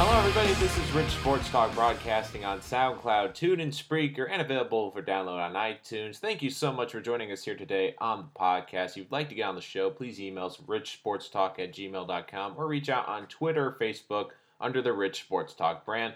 Hello, 0.00 0.16
everybody. 0.16 0.52
This 0.64 0.78
is 0.78 0.92
Rich 0.92 1.10
Sports 1.10 1.50
Talk 1.50 1.74
broadcasting 1.74 2.44
on 2.44 2.60
SoundCloud, 2.60 3.30
TuneIn, 3.30 3.72
Spreaker, 3.74 4.28
and 4.30 4.40
available 4.40 4.92
for 4.92 5.02
download 5.02 5.40
on 5.40 5.54
iTunes. 5.54 6.18
Thank 6.18 6.40
you 6.40 6.50
so 6.50 6.72
much 6.72 6.92
for 6.92 7.00
joining 7.00 7.32
us 7.32 7.42
here 7.42 7.56
today 7.56 7.96
on 7.98 8.18
the 8.18 8.40
podcast. 8.40 8.90
If 8.90 8.98
you'd 8.98 9.10
like 9.10 9.28
to 9.30 9.34
get 9.34 9.48
on 9.48 9.56
the 9.56 9.60
show, 9.60 9.90
please 9.90 10.20
email 10.20 10.46
us 10.46 10.58
richsportstalk 10.58 11.58
at 11.58 11.72
gmail.com 11.72 12.54
or 12.56 12.68
reach 12.68 12.88
out 12.88 13.08
on 13.08 13.26
Twitter 13.26 13.76
Facebook 13.80 14.28
under 14.60 14.80
the 14.80 14.92
Rich 14.92 15.24
Sports 15.24 15.52
Talk 15.52 15.84
brand. 15.84 16.14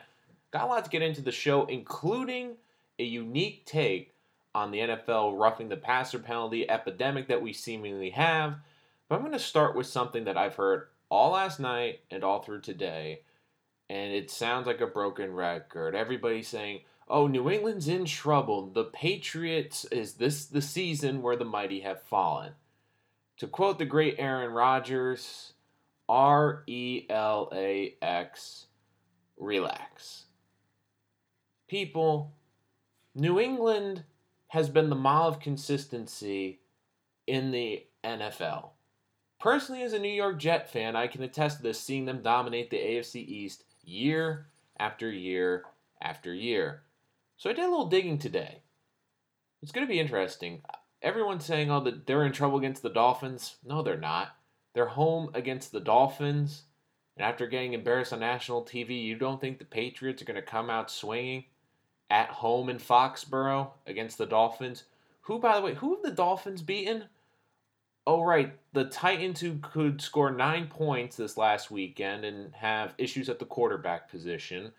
Got 0.53 0.63
a 0.63 0.67
lot 0.67 0.85
to 0.85 0.91
get 0.91 1.03
into 1.03 1.21
the 1.21 1.33
show, 1.33 1.65
including 1.67 2.53
a 3.01 3.05
unique 3.05 3.65
take 3.67 4.15
on 4.55 4.71
the 4.71 4.79
NFL 4.79 5.37
roughing 5.37 5.69
the 5.69 5.77
passer 5.77 6.21
penalty 6.21 6.71
epidemic 6.71 7.27
that 7.27 7.43
we 7.43 7.53
seemingly 7.53 8.11
have. 8.11 8.55
But 9.09 9.17
I'm 9.17 9.23
going 9.23 9.33
to 9.33 9.41
start 9.41 9.75
with 9.75 9.89
something 9.89 10.23
that 10.23 10.37
I've 10.37 10.55
heard 10.55 10.87
all 11.11 11.33
last 11.33 11.59
night 11.59 11.99
and 12.13 12.23
all 12.23 12.43
through 12.43 12.61
today 12.61 13.23
and 13.93 14.11
it 14.11 14.31
sounds 14.31 14.67
like 14.67 14.81
a 14.81 14.87
broken 14.87 15.35
record. 15.35 15.95
Everybody's 15.95 16.49
saying, 16.49 16.81
"Oh, 17.09 17.27
New 17.27 17.51
England's 17.51 17.89
in 17.89 18.07
trouble. 18.07 18.71
The 18.71 18.85
Patriots 18.85 19.85
is 19.85 20.15
this 20.15 20.47
the 20.47 20.63
season 20.63 21.21
where 21.21 21.37
the 21.37 21.45
mighty 21.45 21.81
have 21.81 22.01
fallen." 22.01 22.55
To 23.37 23.47
quote 23.47 23.79
the 23.79 23.85
great 23.85 24.15
Aaron 24.19 24.53
Rodgers, 24.53 25.53
R 26.09 26.65
E 26.67 27.05
L 27.11 27.51
A 27.53 27.99
X, 28.01 28.69
relax. 29.37 30.25
People, 31.69 32.33
New 33.15 33.39
England 33.39 34.05
has 34.49 34.71
been 34.71 34.89
the 34.89 34.97
model 34.97 35.29
of 35.29 35.39
consistency 35.39 36.63
in 37.27 37.51
the 37.51 37.87
NFL. 38.03 38.71
Personally, 39.39 39.83
as 39.83 39.93
a 39.93 39.99
New 39.99 40.09
York 40.09 40.39
Jet 40.39 40.71
fan, 40.71 40.97
I 40.97 41.09
can 41.09 41.23
attest 41.23 41.59
to 41.59 41.63
this, 41.63 41.79
seeing 41.79 42.07
them 42.07 42.23
dominate 42.23 42.71
the 42.71 42.79
AFC 42.79 43.17
East 43.17 43.65
year 43.83 44.47
after 44.79 45.11
year 45.11 45.65
after 46.01 46.33
year. 46.35 46.83
So 47.37 47.51
I 47.51 47.53
did 47.53 47.65
a 47.65 47.69
little 47.71 47.89
digging 47.89 48.19
today. 48.19 48.63
It's 49.63 49.73
going 49.73 49.87
to 49.87 49.93
be 49.93 50.01
interesting. 50.01 50.63
Everyone's 51.01 51.45
saying, 51.45 51.71
oh, 51.71 51.81
that 51.81 52.07
they're 52.07 52.25
in 52.25 52.33
trouble 52.33 52.59
against 52.59 52.83
the 52.83 52.91
Dolphins. 52.91 53.57
No, 53.65 53.83
they're 53.83 53.97
not. 53.97 54.37
They're 54.75 54.87
home 54.87 55.31
against 55.35 55.73
the 55.73 55.81
Dolphins. 55.81 56.63
And 57.17 57.27
after 57.27 57.47
getting 57.47 57.73
embarrassed 57.73 58.13
on 58.13 58.21
national 58.21 58.65
TV, 58.65 59.03
you 59.03 59.17
don't 59.17 59.41
think 59.41 59.59
the 59.59 59.65
Patriots 59.65 60.23
are 60.23 60.25
going 60.25 60.37
to 60.37 60.43
come 60.43 60.71
out 60.71 60.91
swinging 60.91 61.45
at 62.11 62.29
home 62.29 62.69
in 62.69 62.79
Foxborough 62.79 63.71
against 63.87 64.19
the 64.19 64.27
Dolphins? 64.27 64.85
Who, 65.23 65.39
by 65.39 65.57
the 65.57 65.63
way, 65.63 65.75
who 65.75 65.95
have 65.95 66.03
the 66.03 66.11
Dolphins 66.11 66.63
beaten? 66.63 67.05
Oh, 68.07 68.23
right. 68.23 68.59
The 68.73 68.85
Titans, 68.85 69.41
who 69.41 69.59
could 69.59 70.01
score 70.01 70.31
nine 70.31 70.67
points 70.67 71.17
this 71.17 71.37
last 71.37 71.71
weekend 71.71 72.25
and 72.25 72.53
have 72.55 72.95
issues 72.99 73.29
at 73.29 73.39
the 73.39 73.45
quarterback 73.45 74.11
position, 74.11 74.73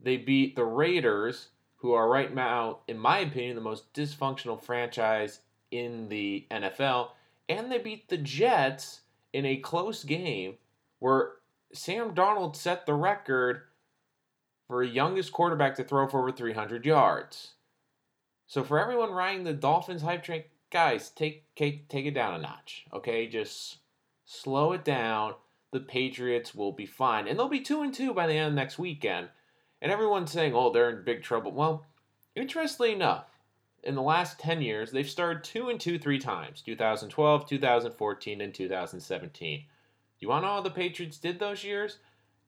they 0.00 0.16
beat 0.16 0.54
the 0.54 0.64
Raiders, 0.64 1.48
who 1.76 1.92
are 1.92 2.08
right 2.08 2.34
now, 2.34 2.80
in 2.88 2.98
my 2.98 3.18
opinion, 3.18 3.54
the 3.54 3.62
most 3.62 3.92
dysfunctional 3.94 4.62
franchise 4.62 5.40
in 5.70 6.08
the 6.08 6.46
NFL, 6.50 7.10
and 7.48 7.70
they 7.70 7.78
beat 7.78 8.08
the 8.08 8.18
Jets 8.18 9.02
in 9.32 9.46
a 9.46 9.56
close 9.56 10.04
game 10.04 10.54
where 10.98 11.32
Sam 11.72 12.14
Darnold 12.14 12.56
set 12.56 12.84
the 12.84 12.94
record 12.94 13.62
for 14.66 14.82
a 14.82 14.88
youngest 14.88 15.32
quarterback 15.32 15.76
to 15.76 15.84
throw 15.84 16.06
for 16.08 16.20
over 16.20 16.32
300 16.32 16.84
yards. 16.84 17.52
So 18.46 18.64
for 18.64 18.78
everyone 18.78 19.12
riding 19.12 19.44
the 19.44 19.52
Dolphins 19.52 20.02
hype 20.02 20.22
train, 20.22 20.44
guys, 20.70 21.10
take 21.10 21.44
take 21.54 21.88
take 21.88 22.06
it 22.06 22.14
down 22.14 22.34
a 22.34 22.38
notch. 22.38 22.86
Okay, 22.92 23.26
just 23.26 23.78
slow 24.24 24.72
it 24.72 24.84
down. 24.84 25.34
The 25.70 25.80
Patriots 25.80 26.54
will 26.54 26.72
be 26.72 26.86
fine, 26.86 27.28
and 27.28 27.38
they'll 27.38 27.48
be 27.48 27.60
two 27.60 27.82
and 27.82 27.92
two 27.92 28.14
by 28.14 28.26
the 28.26 28.34
end 28.34 28.48
of 28.48 28.54
next 28.54 28.78
weekend. 28.78 29.28
And 29.80 29.92
everyone's 29.92 30.32
saying, 30.32 30.54
"Oh, 30.54 30.70
they're 30.70 30.90
in 30.90 31.04
big 31.04 31.22
trouble." 31.22 31.52
Well, 31.52 31.86
interestingly 32.34 32.92
enough, 32.92 33.26
in 33.82 33.94
the 33.94 34.02
last 34.02 34.38
10 34.38 34.60
years, 34.62 34.90
they've 34.90 35.08
started 35.08 35.44
2 35.44 35.68
and 35.68 35.80
2 35.80 35.98
three 35.98 36.18
times 36.18 36.62
2012, 36.62 37.46
2014, 37.46 38.40
and 38.40 38.54
2017. 38.54 39.64
You 40.18 40.28
want 40.28 40.42
to 40.42 40.48
know 40.48 40.54
how 40.54 40.60
the 40.60 40.70
Patriots 40.70 41.18
did 41.18 41.38
those 41.38 41.64
years? 41.64 41.98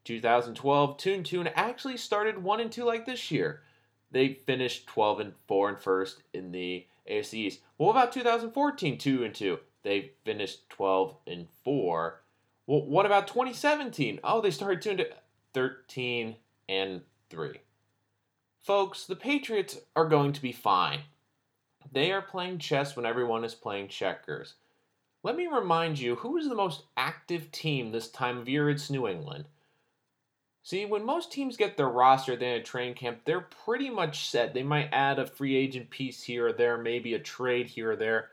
2012, 0.04 0.97
2 0.97 1.12
and 1.12 1.26
2, 1.26 1.41
and 1.41 1.53
actually 1.54 1.97
started 1.97 2.42
1 2.42 2.60
and 2.60 2.72
2 2.72 2.84
like 2.84 3.06
this 3.06 3.30
year. 3.30 3.62
They 4.10 4.34
finished 4.34 4.86
12 4.88 5.20
and 5.20 5.34
4 5.47 5.69
and 5.69 5.78
first 5.78 6.22
in 6.32 6.50
the 6.53 6.86
AFC 7.10 7.34
East. 7.34 7.60
What 7.76 7.91
about 7.91 8.12
2014, 8.12 8.98
2 8.98 9.25
and 9.25 9.34
2? 9.34 9.59
They 9.82 10.12
finished 10.25 10.69
12 10.71 11.16
and 11.26 11.48
4. 11.65 12.21
Well, 12.66 12.87
what 12.87 13.06
about 13.06 13.26
2017? 13.26 14.21
Oh, 14.22 14.41
they 14.41 14.50
started 14.50 14.82
2 14.82 14.91
and 14.91 15.06
13 15.54 16.37
and 16.69 17.00
3. 17.31 17.60
Folks, 18.62 19.06
the 19.06 19.16
Patriots 19.16 19.78
are 19.97 20.06
going 20.06 20.32
to 20.32 20.43
be 20.43 20.53
fine. 20.53 21.00
They 21.93 22.12
are 22.12 22.22
playing 22.22 22.59
chess 22.59 22.94
when 22.94 23.06
everyone 23.06 23.44
is 23.44 23.54
playing 23.54 23.88
checkers. 23.88 24.54
Let 25.22 25.37
me 25.37 25.47
remind 25.47 25.98
you 25.98 26.16
who 26.16 26.37
is 26.37 26.48
the 26.48 26.54
most 26.54 26.84
active 26.97 27.50
team 27.50 27.91
this 27.91 28.09
time 28.09 28.38
of 28.38 28.48
year? 28.48 28.71
It's 28.71 28.91
New 28.91 29.09
England. 29.09 29.47
See, 30.62 30.84
when 30.84 31.04
most 31.04 31.32
teams 31.32 31.56
get 31.56 31.76
their 31.76 31.88
roster 31.88 32.34
at 32.34 32.41
the 32.41 32.47
end 32.47 32.60
of 32.60 32.66
training 32.66 32.94
camp, 32.94 33.21
they're 33.25 33.48
pretty 33.65 33.88
much 33.88 34.28
set. 34.28 34.53
They 34.53 34.62
might 34.62 34.91
add 34.93 35.19
a 35.19 35.26
free 35.26 35.56
agent 35.56 35.91
piece 35.91 36.22
here 36.22 36.48
or 36.48 36.53
there, 36.53 36.76
maybe 36.76 37.15
a 37.15 37.19
trade 37.19 37.66
here 37.66 37.93
or 37.93 37.97
there. 37.97 38.28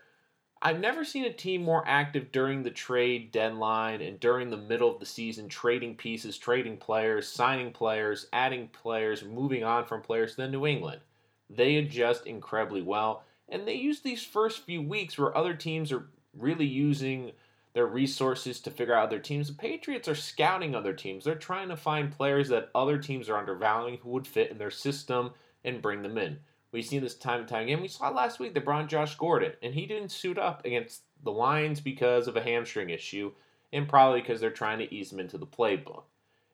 I've 0.60 0.80
never 0.80 1.04
seen 1.04 1.24
a 1.24 1.32
team 1.32 1.62
more 1.62 1.84
active 1.86 2.32
during 2.32 2.62
the 2.62 2.70
trade 2.70 3.30
deadline 3.30 4.02
and 4.02 4.18
during 4.18 4.50
the 4.50 4.56
middle 4.56 4.92
of 4.92 4.98
the 4.98 5.06
season, 5.06 5.48
trading 5.48 5.94
pieces, 5.94 6.36
trading 6.36 6.76
players, 6.78 7.28
signing 7.28 7.72
players, 7.72 8.26
adding 8.32 8.68
players, 8.68 9.24
moving 9.24 9.62
on 9.62 9.86
from 9.86 10.02
players 10.02 10.34
than 10.34 10.50
New 10.50 10.66
England. 10.66 11.00
They 11.48 11.76
adjust 11.76 12.26
incredibly 12.26 12.82
well, 12.82 13.22
and 13.48 13.66
they 13.66 13.74
use 13.74 14.00
these 14.00 14.24
first 14.24 14.64
few 14.64 14.82
weeks 14.82 15.16
where 15.16 15.36
other 15.36 15.54
teams 15.54 15.92
are 15.92 16.08
really 16.36 16.66
using 16.66 17.32
their 17.78 17.86
resources 17.86 18.58
to 18.58 18.72
figure 18.72 18.92
out 18.92 19.06
other 19.06 19.20
teams. 19.20 19.46
The 19.46 19.54
Patriots 19.54 20.08
are 20.08 20.16
scouting 20.16 20.74
other 20.74 20.92
teams. 20.92 21.22
They're 21.22 21.36
trying 21.36 21.68
to 21.68 21.76
find 21.76 22.10
players 22.10 22.48
that 22.48 22.70
other 22.74 22.98
teams 22.98 23.28
are 23.28 23.38
undervaluing 23.38 23.98
who 23.98 24.10
would 24.10 24.26
fit 24.26 24.50
in 24.50 24.58
their 24.58 24.72
system 24.72 25.30
and 25.64 25.80
bring 25.80 26.02
them 26.02 26.18
in. 26.18 26.40
We've 26.72 26.84
seen 26.84 27.02
this 27.02 27.14
time 27.14 27.38
and 27.38 27.48
time 27.48 27.62
again. 27.62 27.80
We 27.80 27.86
saw 27.86 28.10
last 28.10 28.40
week 28.40 28.56
in 28.56 28.88
Josh 28.88 29.14
Gordon, 29.14 29.52
and 29.62 29.72
he 29.72 29.86
didn't 29.86 30.10
suit 30.10 30.38
up 30.38 30.64
against 30.64 31.02
the 31.22 31.30
Lions 31.30 31.80
because 31.80 32.26
of 32.26 32.36
a 32.36 32.42
hamstring 32.42 32.90
issue, 32.90 33.30
and 33.72 33.88
probably 33.88 34.22
because 34.22 34.40
they're 34.40 34.50
trying 34.50 34.80
to 34.80 34.92
ease 34.92 35.12
him 35.12 35.20
into 35.20 35.38
the 35.38 35.46
playbook. 35.46 36.02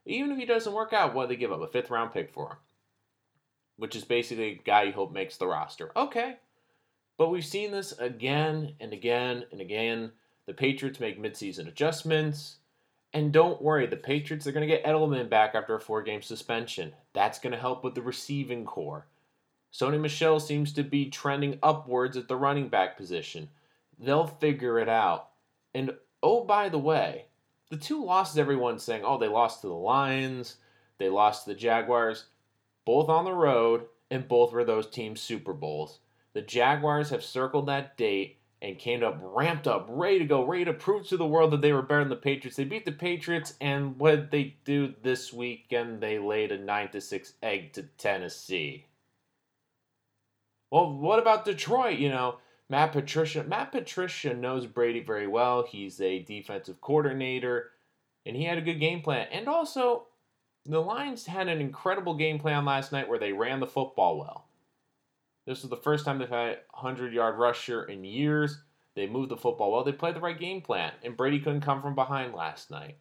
Even 0.04 0.30
if 0.30 0.36
he 0.36 0.44
doesn't 0.44 0.74
work 0.74 0.92
out, 0.92 1.14
what 1.14 1.30
they 1.30 1.36
give 1.36 1.52
up? 1.52 1.62
A 1.62 1.68
fifth 1.68 1.88
round 1.88 2.12
pick 2.12 2.34
for 2.34 2.50
him, 2.50 2.58
which 3.78 3.96
is 3.96 4.04
basically 4.04 4.44
a 4.44 4.62
guy 4.62 4.82
you 4.82 4.92
hope 4.92 5.10
makes 5.10 5.38
the 5.38 5.46
roster. 5.46 5.90
Okay. 5.96 6.36
But 7.16 7.30
we've 7.30 7.46
seen 7.46 7.70
this 7.70 7.92
again 7.92 8.74
and 8.78 8.92
again 8.92 9.46
and 9.52 9.62
again 9.62 10.12
the 10.46 10.54
Patriots 10.54 11.00
make 11.00 11.20
midseason 11.20 11.68
adjustments. 11.68 12.56
And 13.12 13.32
don't 13.32 13.62
worry, 13.62 13.86
the 13.86 13.96
Patriots 13.96 14.46
are 14.46 14.52
going 14.52 14.68
to 14.68 14.74
get 14.74 14.84
Edelman 14.84 15.30
back 15.30 15.54
after 15.54 15.74
a 15.74 15.80
four 15.80 16.02
game 16.02 16.22
suspension. 16.22 16.92
That's 17.12 17.38
going 17.38 17.52
to 17.52 17.58
help 17.58 17.84
with 17.84 17.94
the 17.94 18.02
receiving 18.02 18.64
corps. 18.64 19.06
Sony 19.72 20.00
Michel 20.00 20.38
seems 20.38 20.72
to 20.72 20.82
be 20.82 21.10
trending 21.10 21.58
upwards 21.62 22.16
at 22.16 22.28
the 22.28 22.36
running 22.36 22.68
back 22.68 22.96
position. 22.96 23.48
They'll 23.98 24.26
figure 24.26 24.78
it 24.78 24.88
out. 24.88 25.30
And 25.74 25.92
oh, 26.22 26.44
by 26.44 26.68
the 26.68 26.78
way, 26.78 27.26
the 27.70 27.76
two 27.76 28.04
losses 28.04 28.38
everyone's 28.38 28.82
saying, 28.82 29.02
oh, 29.04 29.18
they 29.18 29.28
lost 29.28 29.62
to 29.62 29.68
the 29.68 29.74
Lions, 29.74 30.56
they 30.98 31.08
lost 31.08 31.44
to 31.44 31.50
the 31.50 31.58
Jaguars, 31.58 32.26
both 32.84 33.08
on 33.08 33.24
the 33.24 33.32
road, 33.32 33.86
and 34.10 34.28
both 34.28 34.52
were 34.52 34.64
those 34.64 34.88
teams' 34.88 35.20
Super 35.20 35.52
Bowls. 35.52 35.98
The 36.34 36.42
Jaguars 36.42 37.10
have 37.10 37.24
circled 37.24 37.66
that 37.66 37.96
date 37.96 38.38
and 38.64 38.78
came 38.78 39.04
up 39.04 39.18
ramped 39.20 39.66
up, 39.66 39.86
ready 39.90 40.18
to 40.18 40.24
go, 40.24 40.42
ready 40.42 40.64
to 40.64 40.72
prove 40.72 41.06
to 41.06 41.18
the 41.18 41.26
world 41.26 41.50
that 41.50 41.60
they 41.60 41.72
were 41.72 41.82
better 41.82 42.00
than 42.00 42.08
the 42.08 42.16
Patriots. 42.16 42.56
They 42.56 42.64
beat 42.64 42.86
the 42.86 42.92
Patriots, 42.92 43.54
and 43.60 43.98
what 43.98 44.16
did 44.16 44.30
they 44.30 44.56
do 44.64 44.94
this 45.02 45.34
weekend? 45.34 46.00
They 46.00 46.18
laid 46.18 46.50
a 46.50 46.56
nine 46.56 46.90
to 46.92 47.00
six 47.00 47.34
egg 47.42 47.74
to 47.74 47.82
Tennessee. 47.98 48.86
Well, 50.70 50.94
what 50.94 51.18
about 51.18 51.44
Detroit? 51.44 51.98
You 51.98 52.08
know, 52.08 52.38
Matt 52.70 52.92
Patricia. 52.92 53.44
Matt 53.44 53.70
Patricia 53.70 54.32
knows 54.32 54.66
Brady 54.66 55.00
very 55.00 55.26
well. 55.26 55.66
He's 55.68 56.00
a 56.00 56.20
defensive 56.20 56.80
coordinator, 56.80 57.70
and 58.24 58.34
he 58.34 58.44
had 58.44 58.56
a 58.56 58.62
good 58.62 58.80
game 58.80 59.02
plan. 59.02 59.28
And 59.30 59.46
also, 59.46 60.06
the 60.64 60.80
Lions 60.80 61.26
had 61.26 61.48
an 61.48 61.60
incredible 61.60 62.14
game 62.14 62.38
plan 62.38 62.64
last 62.64 62.92
night 62.92 63.10
where 63.10 63.18
they 63.18 63.34
ran 63.34 63.60
the 63.60 63.66
football 63.66 64.18
well. 64.18 64.46
This 65.46 65.62
was 65.62 65.70
the 65.70 65.76
first 65.76 66.04
time 66.04 66.18
they've 66.18 66.28
had 66.28 66.48
a 66.48 66.56
100 66.72 67.12
yard 67.12 67.38
rusher 67.38 67.84
in 67.84 68.04
years. 68.04 68.58
They 68.94 69.06
moved 69.06 69.30
the 69.30 69.36
football 69.36 69.72
well. 69.72 69.84
They 69.84 69.92
played 69.92 70.14
the 70.14 70.20
right 70.20 70.38
game 70.38 70.60
plan, 70.60 70.92
and 71.02 71.16
Brady 71.16 71.40
couldn't 71.40 71.60
come 71.60 71.82
from 71.82 71.94
behind 71.94 72.34
last 72.34 72.70
night. 72.70 72.96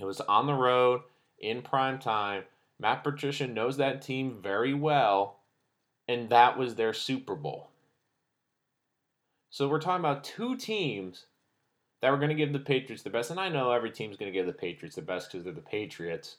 It 0.00 0.04
was 0.04 0.20
on 0.22 0.46
the 0.46 0.54
road 0.54 1.02
in 1.38 1.62
prime 1.62 1.98
time. 1.98 2.44
Matt 2.78 3.04
Patricia 3.04 3.46
knows 3.46 3.76
that 3.76 4.02
team 4.02 4.38
very 4.42 4.72
well, 4.72 5.40
and 6.08 6.30
that 6.30 6.56
was 6.56 6.74
their 6.74 6.94
Super 6.94 7.34
Bowl. 7.34 7.68
So 9.50 9.68
we're 9.68 9.80
talking 9.80 10.00
about 10.00 10.24
two 10.24 10.56
teams 10.56 11.26
that 12.00 12.10
were 12.10 12.16
going 12.16 12.30
to 12.30 12.34
give 12.34 12.52
the 12.52 12.58
Patriots 12.58 13.02
the 13.02 13.10
best, 13.10 13.30
and 13.30 13.40
I 13.40 13.48
know 13.48 13.72
every 13.72 13.90
team's 13.90 14.16
going 14.16 14.32
to 14.32 14.38
give 14.38 14.46
the 14.46 14.52
Patriots 14.52 14.96
the 14.96 15.02
best 15.02 15.30
because 15.30 15.44
they're 15.44 15.52
the 15.52 15.60
Patriots. 15.60 16.36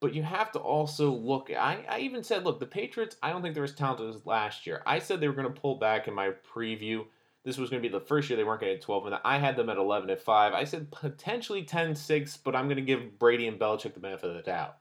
But 0.00 0.14
you 0.14 0.22
have 0.22 0.50
to 0.52 0.58
also 0.58 1.10
look. 1.10 1.50
I, 1.50 1.84
I 1.88 1.98
even 2.00 2.24
said, 2.24 2.44
look, 2.44 2.58
the 2.58 2.66
Patriots, 2.66 3.16
I 3.22 3.30
don't 3.30 3.42
think 3.42 3.54
they're 3.54 3.64
as 3.64 3.74
talented 3.74 4.08
as 4.08 4.24
last 4.24 4.66
year. 4.66 4.82
I 4.86 4.98
said 4.98 5.20
they 5.20 5.28
were 5.28 5.34
going 5.34 5.52
to 5.52 5.60
pull 5.60 5.76
back 5.76 6.08
in 6.08 6.14
my 6.14 6.32
preview. 6.54 7.04
This 7.44 7.58
was 7.58 7.70
going 7.70 7.82
to 7.82 7.88
be 7.88 7.92
the 7.92 8.04
first 8.04 8.28
year 8.28 8.36
they 8.36 8.44
weren't 8.44 8.60
going 8.60 8.72
to 8.72 8.76
get 8.76 8.84
12, 8.84 9.06
and 9.06 9.18
I 9.24 9.38
had 9.38 9.56
them 9.56 9.68
at 9.68 9.76
11 9.76 10.10
and 10.10 10.20
5. 10.20 10.52
I 10.52 10.64
said 10.64 10.90
potentially 10.90 11.62
10 11.62 11.94
6, 11.94 12.36
but 12.38 12.56
I'm 12.56 12.66
going 12.66 12.76
to 12.76 12.82
give 12.82 13.18
Brady 13.18 13.46
and 13.46 13.58
Belichick 13.58 13.94
the 13.94 14.00
benefit 14.00 14.30
of 14.30 14.36
the 14.36 14.42
doubt. 14.42 14.76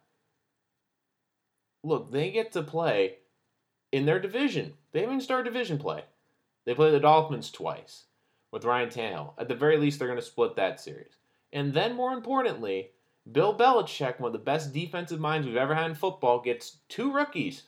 Look, 1.84 2.12
they 2.12 2.32
get 2.32 2.52
to 2.54 2.64
play 2.64 3.18
in 3.92 4.06
their 4.06 4.20
division. 4.20 4.74
They 4.92 5.02
haven't 5.02 5.22
started 5.22 5.52
division 5.52 5.78
play. 5.78 6.04
They 6.66 6.74
play 6.74 6.92
the 6.92 7.00
Dolphins 7.00 7.52
twice 7.52 8.06
with 8.52 8.66
Ryan 8.66 8.90
Tannehill. 8.90 9.34
At 9.38 9.48
the 9.48 9.56
very 9.56 9.78
least, 9.78 10.00
they're 10.00 10.08
going 10.08 10.20
to 10.20 10.26
split 10.26 10.56
that 10.56 10.80
series. 10.80 11.18
And 11.52 11.74
then, 11.74 11.96
more 11.96 12.14
importantly, 12.14 12.92
Bill 13.32 13.56
Belichick, 13.58 14.20
one 14.20 14.30
of 14.30 14.34
the 14.34 14.40
best 14.40 14.74
defensive 14.74 15.20
minds 15.20 15.48
we've 15.48 15.56
ever 15.56 15.76
had 15.76 15.90
in 15.90 15.96
football, 15.96 16.40
gets 16.40 16.78
two 16.88 17.12
rookies. 17.12 17.64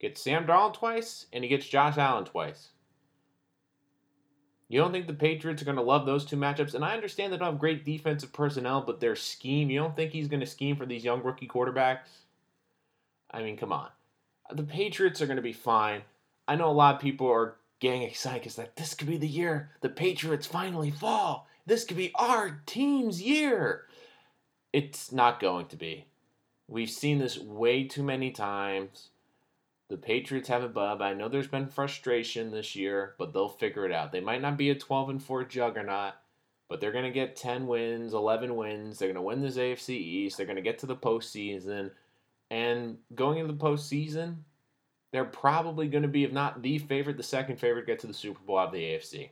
Gets 0.00 0.22
Sam 0.22 0.46
Darnold 0.46 0.74
twice, 0.74 1.26
and 1.32 1.42
he 1.42 1.48
gets 1.48 1.66
Josh 1.66 1.98
Allen 1.98 2.24
twice. 2.24 2.68
You 4.68 4.78
don't 4.78 4.92
think 4.92 5.06
the 5.06 5.14
Patriots 5.14 5.62
are 5.62 5.64
going 5.64 5.78
to 5.78 5.82
love 5.82 6.04
those 6.04 6.24
two 6.24 6.36
matchups? 6.36 6.74
And 6.74 6.84
I 6.84 6.94
understand 6.94 7.32
they 7.32 7.38
don't 7.38 7.52
have 7.52 7.58
great 7.58 7.84
defensive 7.84 8.32
personnel, 8.32 8.82
but 8.82 9.00
their 9.00 9.16
scheme, 9.16 9.70
you 9.70 9.80
don't 9.80 9.96
think 9.96 10.12
he's 10.12 10.28
going 10.28 10.40
to 10.40 10.46
scheme 10.46 10.76
for 10.76 10.86
these 10.86 11.04
young 11.04 11.22
rookie 11.22 11.48
quarterbacks? 11.48 12.10
I 13.30 13.42
mean, 13.42 13.56
come 13.56 13.72
on. 13.72 13.88
The 14.52 14.62
Patriots 14.62 15.20
are 15.20 15.26
going 15.26 15.36
to 15.36 15.42
be 15.42 15.52
fine. 15.52 16.02
I 16.46 16.56
know 16.56 16.68
a 16.68 16.72
lot 16.72 16.94
of 16.94 17.00
people 17.00 17.28
are 17.28 17.56
getting 17.80 18.02
excited 18.02 18.42
because 18.42 18.58
like 18.58 18.74
this 18.74 18.94
could 18.94 19.06
be 19.06 19.16
the 19.16 19.28
year 19.28 19.70
the 19.80 19.88
Patriots 19.88 20.46
finally 20.46 20.90
fall. 20.90 21.46
This 21.66 21.84
could 21.84 21.96
be 21.96 22.12
our 22.14 22.60
team's 22.66 23.20
year. 23.20 23.84
It's 24.78 25.10
not 25.10 25.40
going 25.40 25.66
to 25.66 25.76
be. 25.76 26.04
We've 26.68 26.88
seen 26.88 27.18
this 27.18 27.36
way 27.36 27.82
too 27.82 28.04
many 28.04 28.30
times. 28.30 29.08
The 29.88 29.96
Patriots 29.96 30.46
have 30.50 30.62
a 30.62 30.68
bub. 30.68 31.02
I 31.02 31.14
know 31.14 31.28
there's 31.28 31.48
been 31.48 31.66
frustration 31.66 32.52
this 32.52 32.76
year, 32.76 33.16
but 33.18 33.32
they'll 33.32 33.48
figure 33.48 33.84
it 33.86 33.90
out. 33.90 34.12
They 34.12 34.20
might 34.20 34.40
not 34.40 34.56
be 34.56 34.70
a 34.70 34.76
12 34.76 35.08
and 35.08 35.20
4 35.20 35.42
juggernaut, 35.46 36.12
but 36.68 36.80
they're 36.80 36.92
going 36.92 37.06
to 37.06 37.10
get 37.10 37.34
10 37.34 37.66
wins, 37.66 38.14
11 38.14 38.54
wins. 38.54 39.00
They're 39.00 39.08
going 39.08 39.16
to 39.16 39.20
win 39.22 39.42
this 39.42 39.56
AFC 39.56 39.96
East. 39.96 40.36
They're 40.36 40.46
going 40.46 40.54
to 40.54 40.62
get 40.62 40.78
to 40.78 40.86
the 40.86 40.94
postseason. 40.94 41.90
And 42.48 42.98
going 43.16 43.38
into 43.38 43.52
the 43.52 43.58
postseason, 43.58 44.36
they're 45.10 45.24
probably 45.24 45.88
going 45.88 46.02
to 46.02 46.08
be, 46.08 46.22
if 46.22 46.30
not 46.30 46.62
the 46.62 46.78
favorite, 46.78 47.16
the 47.16 47.24
second 47.24 47.56
favorite 47.56 47.82
to 47.82 47.86
get 47.86 47.98
to 48.02 48.06
the 48.06 48.14
Super 48.14 48.44
Bowl 48.46 48.60
of 48.60 48.70
the 48.70 48.78
AFC. 48.78 49.30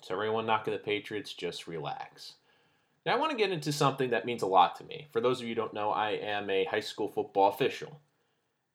So, 0.00 0.14
everyone 0.14 0.46
knocking 0.46 0.72
the 0.72 0.80
Patriots, 0.80 1.32
just 1.32 1.68
relax. 1.68 2.34
Now, 3.04 3.12
I 3.12 3.18
want 3.18 3.32
to 3.32 3.36
get 3.36 3.52
into 3.52 3.72
something 3.72 4.10
that 4.10 4.24
means 4.24 4.42
a 4.42 4.46
lot 4.46 4.76
to 4.76 4.84
me. 4.84 5.08
For 5.12 5.20
those 5.20 5.40
of 5.40 5.46
you 5.46 5.50
who 5.50 5.60
don't 5.60 5.74
know, 5.74 5.90
I 5.90 6.10
am 6.12 6.48
a 6.48 6.64
high 6.64 6.80
school 6.80 7.08
football 7.08 7.50
official. 7.50 8.00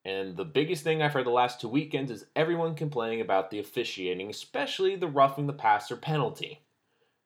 And 0.05 0.37
the 0.37 0.45
biggest 0.45 0.83
thing 0.83 1.01
I've 1.01 1.13
heard 1.13 1.25
the 1.25 1.31
last 1.31 1.59
two 1.59 1.67
weekends 1.67 2.11
is 2.11 2.25
everyone 2.35 2.75
complaining 2.75 3.21
about 3.21 3.49
the 3.49 3.59
officiating, 3.59 4.29
especially 4.29 4.95
the 4.95 5.07
roughing 5.07 5.47
the 5.47 5.53
passer 5.53 5.97
penalty. 5.97 6.61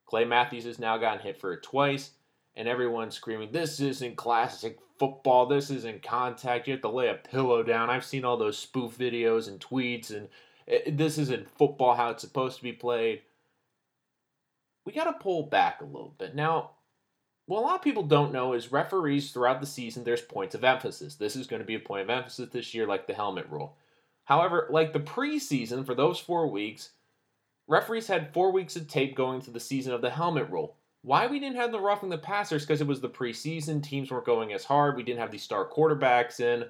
Clay 0.05 0.25
Matthews 0.25 0.65
has 0.65 0.79
now 0.79 0.97
gotten 0.97 1.19
hit 1.19 1.39
for 1.39 1.53
it 1.53 1.63
twice, 1.63 2.11
and 2.55 2.67
everyone's 2.67 3.15
screaming, 3.15 3.51
This 3.51 3.79
isn't 3.79 4.15
classic 4.15 4.77
football. 4.97 5.45
This 5.45 5.69
isn't 5.69 6.03
contact. 6.03 6.67
You 6.67 6.73
have 6.73 6.81
to 6.81 6.89
lay 6.89 7.09
a 7.09 7.15
pillow 7.15 7.63
down. 7.63 7.89
I've 7.89 8.05
seen 8.05 8.23
all 8.23 8.37
those 8.37 8.57
spoof 8.57 8.97
videos 8.97 9.47
and 9.47 9.59
tweets, 9.59 10.11
and 10.11 10.29
this 10.97 11.17
isn't 11.17 11.49
football 11.57 11.95
how 11.95 12.09
it's 12.09 12.21
supposed 12.21 12.57
to 12.57 12.63
be 12.63 12.73
played. 12.73 13.21
We 14.85 14.93
got 14.93 15.05
to 15.05 15.13
pull 15.13 15.43
back 15.43 15.81
a 15.81 15.85
little 15.85 16.13
bit. 16.17 16.35
Now, 16.35 16.71
what 17.45 17.59
a 17.59 17.61
lot 17.61 17.75
of 17.75 17.81
people 17.81 18.03
don't 18.03 18.31
know 18.31 18.53
is 18.53 18.71
referees 18.71 19.31
throughout 19.31 19.59
the 19.59 19.67
season, 19.67 20.03
there's 20.03 20.21
points 20.21 20.55
of 20.55 20.63
emphasis. 20.63 21.15
This 21.15 21.35
is 21.35 21.47
going 21.47 21.61
to 21.61 21.65
be 21.65 21.75
a 21.75 21.79
point 21.79 22.03
of 22.03 22.09
emphasis 22.09 22.49
this 22.49 22.73
year, 22.73 22.87
like 22.87 23.05
the 23.07 23.13
helmet 23.13 23.47
rule. 23.49 23.75
However, 24.23 24.67
like 24.69 24.93
the 24.93 24.99
preseason 24.99 25.85
for 25.85 25.93
those 25.93 26.19
four 26.19 26.47
weeks, 26.47 26.91
referees 27.67 28.07
had 28.07 28.33
four 28.33 28.51
weeks 28.51 28.75
of 28.75 28.87
tape 28.87 29.15
going 29.15 29.41
to 29.41 29.51
the 29.51 29.59
season 29.59 29.93
of 29.93 30.01
the 30.01 30.09
helmet 30.09 30.49
rule. 30.49 30.75
Why 31.01 31.27
we 31.27 31.39
didn't 31.39 31.57
have 31.57 31.73
the 31.73 31.81
roughing 31.81 32.09
the 32.09 32.17
passers? 32.17 32.63
Because 32.63 32.79
it 32.79 32.87
was 32.87 33.01
the 33.01 33.09
preseason, 33.09 33.83
teams 33.83 34.09
weren't 34.09 34.25
going 34.25 34.53
as 34.53 34.63
hard, 34.63 34.95
we 34.95 35.03
didn't 35.03 35.19
have 35.19 35.31
these 35.31 35.43
star 35.43 35.67
quarterbacks 35.69 36.39
in. 36.39 36.65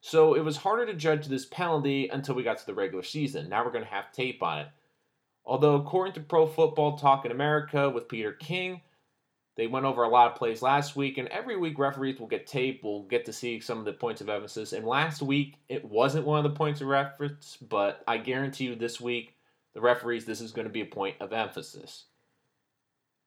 So 0.00 0.34
it 0.34 0.44
was 0.44 0.56
harder 0.56 0.86
to 0.86 0.94
judge 0.94 1.26
this 1.26 1.46
penalty 1.46 2.08
until 2.08 2.36
we 2.36 2.44
got 2.44 2.58
to 2.58 2.66
the 2.66 2.74
regular 2.74 3.02
season. 3.02 3.48
Now 3.48 3.64
we're 3.64 3.72
going 3.72 3.84
to 3.84 3.90
have 3.90 4.12
tape 4.12 4.42
on 4.42 4.60
it. 4.60 4.68
Although, 5.44 5.74
according 5.74 6.14
to 6.14 6.20
Pro 6.20 6.46
Football 6.46 6.96
Talk 6.96 7.24
in 7.24 7.32
America 7.32 7.90
with 7.90 8.08
Peter 8.08 8.32
King, 8.32 8.80
they 9.62 9.68
went 9.68 9.86
over 9.86 10.02
a 10.02 10.08
lot 10.08 10.28
of 10.28 10.36
plays 10.36 10.60
last 10.60 10.96
week, 10.96 11.18
and 11.18 11.28
every 11.28 11.56
week 11.56 11.78
referees 11.78 12.18
will 12.18 12.26
get 12.26 12.48
tape. 12.48 12.80
We'll 12.82 13.04
get 13.04 13.26
to 13.26 13.32
see 13.32 13.60
some 13.60 13.78
of 13.78 13.84
the 13.84 13.92
points 13.92 14.20
of 14.20 14.28
emphasis. 14.28 14.72
And 14.72 14.84
last 14.84 15.22
week, 15.22 15.54
it 15.68 15.84
wasn't 15.84 16.26
one 16.26 16.44
of 16.44 16.52
the 16.52 16.58
points 16.58 16.80
of 16.80 16.88
reference, 16.88 17.58
but 17.58 18.02
I 18.08 18.18
guarantee 18.18 18.64
you 18.64 18.74
this 18.74 19.00
week, 19.00 19.36
the 19.72 19.80
referees, 19.80 20.24
this 20.24 20.40
is 20.40 20.50
going 20.50 20.66
to 20.66 20.72
be 20.72 20.80
a 20.80 20.84
point 20.84 21.14
of 21.20 21.32
emphasis. 21.32 22.06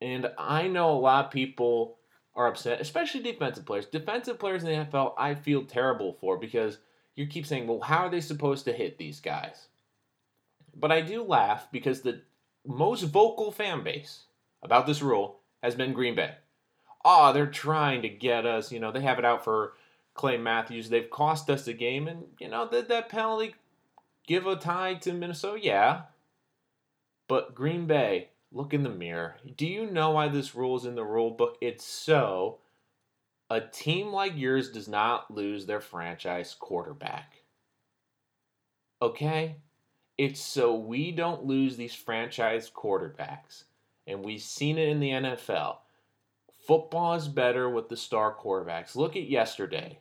And 0.02 0.30
I 0.38 0.68
know 0.68 0.92
a 0.92 1.00
lot 1.00 1.24
of 1.24 1.32
people 1.32 2.00
are 2.36 2.48
upset, 2.48 2.82
especially 2.82 3.22
defensive 3.22 3.66
players. 3.66 3.86
Defensive 3.86 4.38
players 4.38 4.66
in 4.66 4.68
the 4.68 4.86
NFL, 4.86 5.14
I 5.18 5.36
feel 5.36 5.64
terrible 5.64 6.18
for 6.20 6.38
because 6.38 6.80
you 7.16 7.28
keep 7.28 7.46
saying, 7.46 7.66
well, 7.66 7.80
how 7.80 8.08
are 8.08 8.10
they 8.10 8.20
supposed 8.20 8.66
to 8.66 8.74
hit 8.74 8.98
these 8.98 9.22
guys? 9.22 9.70
But 10.76 10.92
I 10.92 11.00
do 11.00 11.24
laugh 11.24 11.70
because 11.72 12.02
the 12.02 12.24
most 12.68 13.04
vocal 13.04 13.54
fan 13.54 13.86
base 13.86 14.24
about 14.62 14.86
this 14.86 15.02
rule 15.02 15.40
has 15.66 15.76
been 15.76 15.94
Green 15.94 16.16
Bay. 16.16 16.36
Oh, 17.04 17.34
they're 17.34 17.46
trying 17.46 18.02
to 18.04 18.10
get 18.10 18.46
us. 18.46 18.72
You 18.72 18.80
know, 18.80 18.92
they 18.92 19.02
have 19.02 19.20
it 19.20 19.26
out 19.26 19.44
for 19.44 19.74
Clay 20.14 20.38
Matthews. 20.38 20.90
They've 20.90 21.10
cost 21.10 21.50
us 21.50 21.66
the 21.66 21.74
game, 21.74 22.08
and 22.08 22.24
you 22.40 22.48
know 22.48 22.68
that 22.68 23.10
penalty 23.10 23.56
give 24.28 24.48
a 24.48 24.56
tie 24.56 24.96
to 24.96 25.14
Minnesota? 25.14 25.60
Yeah. 25.62 26.02
But 27.28 27.56
Green 27.56 27.88
Bay, 27.88 28.30
look 28.52 28.74
in 28.74 28.84
the 28.84 28.90
mirror. 28.90 29.36
Do 29.58 29.66
you 29.66 29.90
know 29.90 30.12
why 30.12 30.28
this 30.28 30.56
rule 30.56 30.78
is 30.78 30.86
in 30.86 30.96
the 30.96 31.04
rule 31.04 31.32
book? 31.32 31.58
It's 31.62 31.86
so 31.86 32.60
a 33.50 33.62
team 33.62 34.12
like 34.12 34.34
yours 34.36 34.70
does 34.70 34.88
not 34.88 35.32
lose 35.32 35.66
their 35.66 35.82
franchise 35.82 36.56
quarterback. 36.58 37.42
Okay? 39.02 39.58
It's 40.18 40.42
so 40.42 40.76
we 40.76 41.12
don't 41.12 41.46
lose 41.46 41.76
these 41.78 41.94
franchise 41.94 42.72
quarterbacks 42.74 43.64
and 44.08 44.24
we've 44.24 44.42
seen 44.42 44.78
it 44.78 44.90
in 44.90 45.00
the 45.00 45.10
NFL. 45.10 45.78
Football 46.68 47.14
is 47.14 47.28
better 47.28 47.70
with 47.70 47.90
the 47.90 47.98
star 47.98 48.36
quarterbacks. 48.36 48.96
Look 48.96 49.16
at 49.16 49.30
yesterday. 49.30 50.00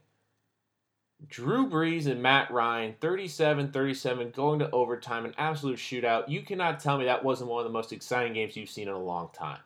Drew 1.27 1.69
Brees 1.69 2.07
and 2.07 2.23
Matt 2.23 2.51
Ryan, 2.51 2.97
37 3.01 3.71
37, 3.71 4.31
going 4.31 4.59
to 4.59 4.71
overtime, 4.71 5.25
an 5.25 5.35
absolute 5.39 5.79
shootout. 5.79 6.29
You 6.29 6.43
cannot 6.43 6.81
tell 6.81 6.99
me 6.99 7.05
that 7.05 7.25
wasn't 7.25 7.51
one 7.51 7.61
of 7.61 7.65
the 7.65 7.73
most 7.73 7.93
exciting 7.93 8.35
games 8.35 8.57
you've 8.57 8.71
seen 8.71 8.89
in 8.89 8.95
a 8.95 8.99
long 8.99 9.31
time. 9.33 9.61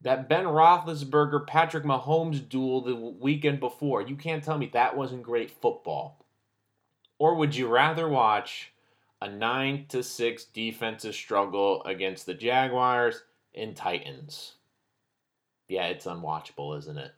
That 0.00 0.28
Ben 0.28 0.44
Roethlisberger 0.44 1.46
Patrick 1.46 1.84
Mahomes 1.84 2.48
duel 2.48 2.80
the 2.80 2.94
weekend 2.94 3.60
before, 3.60 4.02
you 4.02 4.16
can't 4.16 4.42
tell 4.42 4.56
me 4.56 4.70
that 4.72 4.96
wasn't 4.96 5.22
great 5.22 5.50
football. 5.50 6.24
Or 7.18 7.34
would 7.34 7.56
you 7.56 7.66
rather 7.66 8.08
watch 8.08 8.72
a 9.20 9.28
9 9.28 9.86
to 9.88 10.02
6 10.02 10.44
defensive 10.46 11.14
struggle 11.14 11.82
against 11.84 12.26
the 12.26 12.34
Jaguars 12.34 13.22
and 13.54 13.74
Titans. 13.76 14.54
Yeah, 15.68 15.86
it's 15.86 16.06
unwatchable, 16.06 16.78
isn't 16.78 16.98
it? 16.98 17.12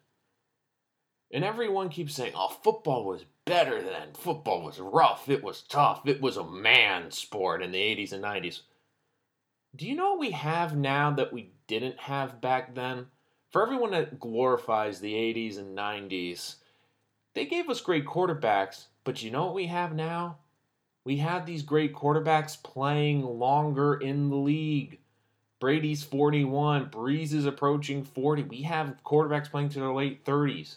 And 1.33 1.45
everyone 1.45 1.90
keeps 1.90 2.14
saying, 2.14 2.33
oh, 2.35 2.49
football 2.49 3.04
was 3.04 3.25
better 3.45 3.80
then. 3.80 4.14
Football 4.14 4.62
was 4.62 4.80
rough. 4.80 5.28
It 5.28 5.45
was 5.45 5.62
tough. 5.62 6.02
It 6.07 6.21
was 6.21 6.37
a 6.37 6.45
man 6.45 7.11
sport 7.12 7.62
in 7.62 7.71
the 7.71 7.78
80s 7.78 8.12
and 8.12 8.25
90s. 8.25 8.62
Do 9.76 9.87
you 9.87 9.95
know 9.95 10.11
what 10.11 10.19
we 10.19 10.33
have 10.33 10.76
now 10.76 11.12
that 11.12 11.33
we 11.33 11.52
didn't 11.69 12.00
have 12.00 12.40
back 12.40 12.75
then? 12.75 13.07
For 13.52 13.62
everyone 13.62 13.92
that 13.92 14.19
glorifies 14.19 14.99
the 14.99 15.14
80s 15.14 15.59
and 15.59 15.78
90s, 15.78 16.57
they 17.35 17.47
gave 17.47 17.69
us 17.69 17.80
great 17.80 18.07
quarterbacks, 18.07 18.87
but 19.04 19.23
you 19.23 19.30
know 19.30 19.45
what 19.47 19.54
we 19.54 19.66
have 19.66 19.95
now? 19.95 20.38
We 21.04 21.16
had 21.16 21.47
these 21.47 21.62
great 21.62 21.95
quarterbacks 21.95 22.62
playing 22.62 23.23
longer 23.25 23.95
in 23.95 24.28
the 24.28 24.37
league. 24.37 24.99
Brady's 25.59 26.02
41, 26.02 26.90
Brees 26.90 27.33
is 27.33 27.47
approaching 27.47 28.02
40. 28.02 28.45
We 28.45 28.62
have 28.62 28.97
quarterbacks 29.04 29.50
playing 29.50 29.71
to 29.71 29.80
their 29.80 29.92
late 29.92 30.25
30s. 30.25 30.76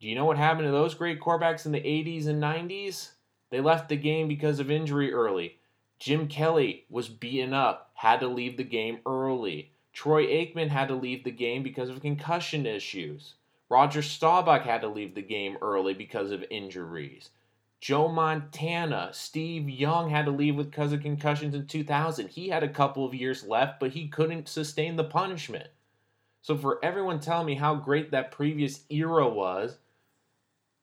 Do 0.00 0.08
you 0.08 0.14
know 0.14 0.24
what 0.24 0.36
happened 0.36 0.66
to 0.66 0.72
those 0.72 0.94
great 0.94 1.20
quarterbacks 1.20 1.64
in 1.64 1.72
the 1.72 1.80
80s 1.80 2.26
and 2.26 2.42
90s? 2.42 3.12
They 3.50 3.60
left 3.60 3.88
the 3.88 3.96
game 3.96 4.28
because 4.28 4.60
of 4.60 4.70
injury 4.70 5.12
early. 5.12 5.58
Jim 5.98 6.26
Kelly 6.26 6.84
was 6.90 7.08
beaten 7.08 7.54
up, 7.54 7.92
had 7.94 8.20
to 8.20 8.26
leave 8.26 8.56
the 8.56 8.64
game 8.64 8.98
early. 9.06 9.70
Troy 9.92 10.26
Aikman 10.26 10.68
had 10.68 10.88
to 10.88 10.94
leave 10.94 11.22
the 11.22 11.30
game 11.30 11.62
because 11.62 11.90
of 11.90 12.00
concussion 12.00 12.66
issues. 12.66 13.34
Roger 13.68 14.02
Staubach 14.02 14.62
had 14.62 14.80
to 14.80 14.88
leave 14.88 15.14
the 15.14 15.22
game 15.22 15.58
early 15.62 15.94
because 15.94 16.30
of 16.30 16.44
injuries. 16.50 17.30
Joe 17.82 18.06
Montana, 18.06 19.10
Steve 19.12 19.68
Young 19.68 20.08
had 20.08 20.26
to 20.26 20.30
leave 20.30 20.56
because 20.56 20.92
of 20.92 21.02
concussions 21.02 21.52
in 21.52 21.66
2000. 21.66 22.28
He 22.28 22.48
had 22.48 22.62
a 22.62 22.68
couple 22.68 23.04
of 23.04 23.12
years 23.12 23.42
left, 23.42 23.80
but 23.80 23.90
he 23.90 24.06
couldn't 24.06 24.48
sustain 24.48 24.94
the 24.94 25.02
punishment. 25.02 25.66
So 26.42 26.56
for 26.56 26.78
everyone 26.84 27.18
telling 27.18 27.46
me 27.46 27.56
how 27.56 27.74
great 27.74 28.12
that 28.12 28.30
previous 28.30 28.84
era 28.88 29.28
was, 29.28 29.78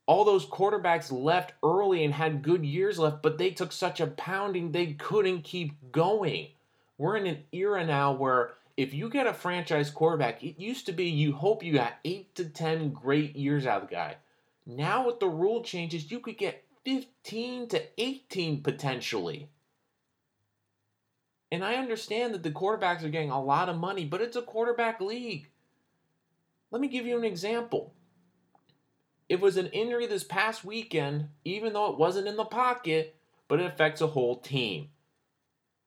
all 0.08 0.26
those 0.26 0.46
quarterbacks 0.46 1.10
left 1.10 1.54
early 1.64 2.04
and 2.04 2.14
had 2.14 2.42
good 2.42 2.66
years 2.66 3.00
left, 3.00 3.22
but 3.22 3.38
they 3.38 3.52
took 3.52 3.72
such 3.72 4.02
a 4.02 4.08
pounding 4.08 4.74
they 4.74 4.88
couldn't 4.88 5.46
keep 5.46 5.94
going. 5.94 6.50
We're 6.98 7.16
in 7.16 7.28
an 7.28 7.44
era 7.54 7.86
now 7.86 8.12
where 8.12 8.56
if 8.76 8.94
you 8.94 9.10
get 9.10 9.26
a 9.26 9.34
franchise 9.34 9.90
quarterback, 9.90 10.44
it 10.44 10.60
used 10.60 10.86
to 10.88 10.92
be 10.92 11.06
you 11.06 11.32
hope 11.32 11.64
you 11.64 11.72
got 11.72 11.94
eight 12.04 12.36
to 12.36 12.44
10 12.44 12.92
great 12.92 13.38
years 13.38 13.66
out 13.66 13.84
of 13.84 13.88
the 13.88 13.96
guy. 13.96 14.18
Now, 14.66 15.08
with 15.08 15.22
the 15.22 15.30
rule 15.30 15.64
changes, 15.64 16.12
you 16.12 16.20
could 16.20 16.38
get 16.38 16.66
15 16.90 17.68
to 17.68 17.84
18 18.02 18.64
potentially. 18.64 19.48
And 21.52 21.64
I 21.64 21.76
understand 21.76 22.34
that 22.34 22.42
the 22.42 22.50
quarterbacks 22.50 23.04
are 23.04 23.10
getting 23.10 23.30
a 23.30 23.44
lot 23.44 23.70
of 23.70 23.78
money, 23.78 24.06
but 24.06 24.22
it's 24.22 24.36
a 24.36 24.42
quarterback 24.42 25.00
league. 25.00 25.50
Let 26.72 26.82
me 26.82 26.88
give 26.88 27.06
you 27.06 27.16
an 27.16 27.24
example. 27.24 27.94
It 29.28 29.40
was 29.40 29.58
an 29.58 29.68
injury 29.68 30.08
this 30.08 30.24
past 30.24 30.66
weekend, 30.66 31.30
even 31.46 31.74
though 31.74 31.92
it 31.92 32.00
wasn't 32.00 32.28
in 32.28 32.38
the 32.38 32.46
pocket, 32.46 33.16
but 33.48 33.60
it 33.60 33.68
affects 33.68 34.02
a 34.02 34.08
whole 34.08 34.38
team. 34.38 34.90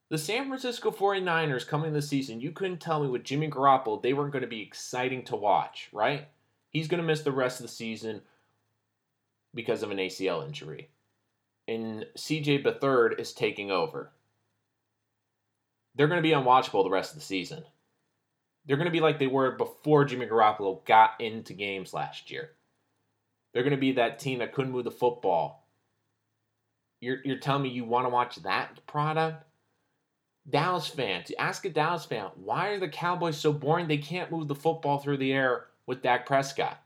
The 0.07 0.17
San 0.17 0.47
Francisco 0.47 0.89
49ers 0.89 1.67
coming 1.67 1.91
this 1.91 2.07
season, 2.07 2.39
you 2.39 2.51
couldn't 2.51 2.79
tell 2.79 3.03
me 3.03 3.09
with 3.09 3.25
Jimmy 3.25 3.49
Garoppolo 3.49 4.01
they 4.01 4.13
weren't 4.13 4.31
going 4.31 4.43
to 4.43 4.47
be 4.47 4.61
exciting 4.61 5.23
to 5.25 5.35
watch, 5.35 5.89
right? 5.91 6.29
He's 6.69 6.87
going 6.87 7.01
to 7.01 7.07
miss 7.07 7.23
the 7.23 7.31
rest 7.33 7.59
of 7.59 7.65
the 7.65 7.73
season 7.73 8.21
because 9.53 9.83
of 9.83 9.91
an 9.91 9.97
ACL 9.97 10.45
injury. 10.45 10.89
And 11.67 12.05
CJ 12.17 12.65
Beathard 12.65 13.19
is 13.19 13.33
taking 13.33 13.71
over 13.71 14.11
they're 15.95 16.07
going 16.07 16.21
to 16.21 16.27
be 16.27 16.33
unwatchable 16.33 16.83
the 16.83 16.89
rest 16.89 17.11
of 17.11 17.19
the 17.19 17.25
season. 17.25 17.63
They're 18.65 18.77
going 18.77 18.85
to 18.85 18.91
be 18.91 19.01
like 19.01 19.19
they 19.19 19.27
were 19.27 19.51
before 19.51 20.05
Jimmy 20.05 20.25
Garoppolo 20.25 20.85
got 20.85 21.19
into 21.19 21.53
games 21.53 21.93
last 21.93 22.31
year. 22.31 22.51
They're 23.53 23.63
going 23.63 23.71
to 23.71 23.77
be 23.77 23.93
that 23.93 24.19
team 24.19 24.39
that 24.39 24.53
couldn't 24.53 24.71
move 24.71 24.85
the 24.85 24.91
football. 24.91 25.67
You're, 27.01 27.19
you're 27.23 27.37
telling 27.37 27.63
me 27.63 27.69
you 27.69 27.83
want 27.83 28.05
to 28.05 28.09
watch 28.09 28.37
that 28.37 28.85
product? 28.87 29.43
Dallas 30.49 30.87
fans, 30.87 31.31
ask 31.37 31.65
a 31.65 31.69
Dallas 31.69 32.05
fan, 32.05 32.29
why 32.35 32.69
are 32.69 32.79
the 32.79 32.89
Cowboys 32.89 33.37
so 33.37 33.53
boring? 33.53 33.87
They 33.87 33.97
can't 33.97 34.31
move 34.31 34.47
the 34.47 34.55
football 34.55 34.97
through 34.97 35.17
the 35.17 35.31
air 35.31 35.67
with 35.85 36.01
Dak 36.01 36.25
Prescott. 36.25 36.81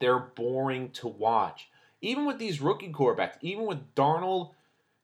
They're 0.00 0.18
boring 0.18 0.90
to 0.92 1.08
watch. 1.08 1.68
Even 2.00 2.26
with 2.26 2.38
these 2.38 2.60
rookie 2.60 2.92
quarterbacks, 2.92 3.36
even 3.40 3.66
with 3.66 3.94
Darnold 3.94 4.50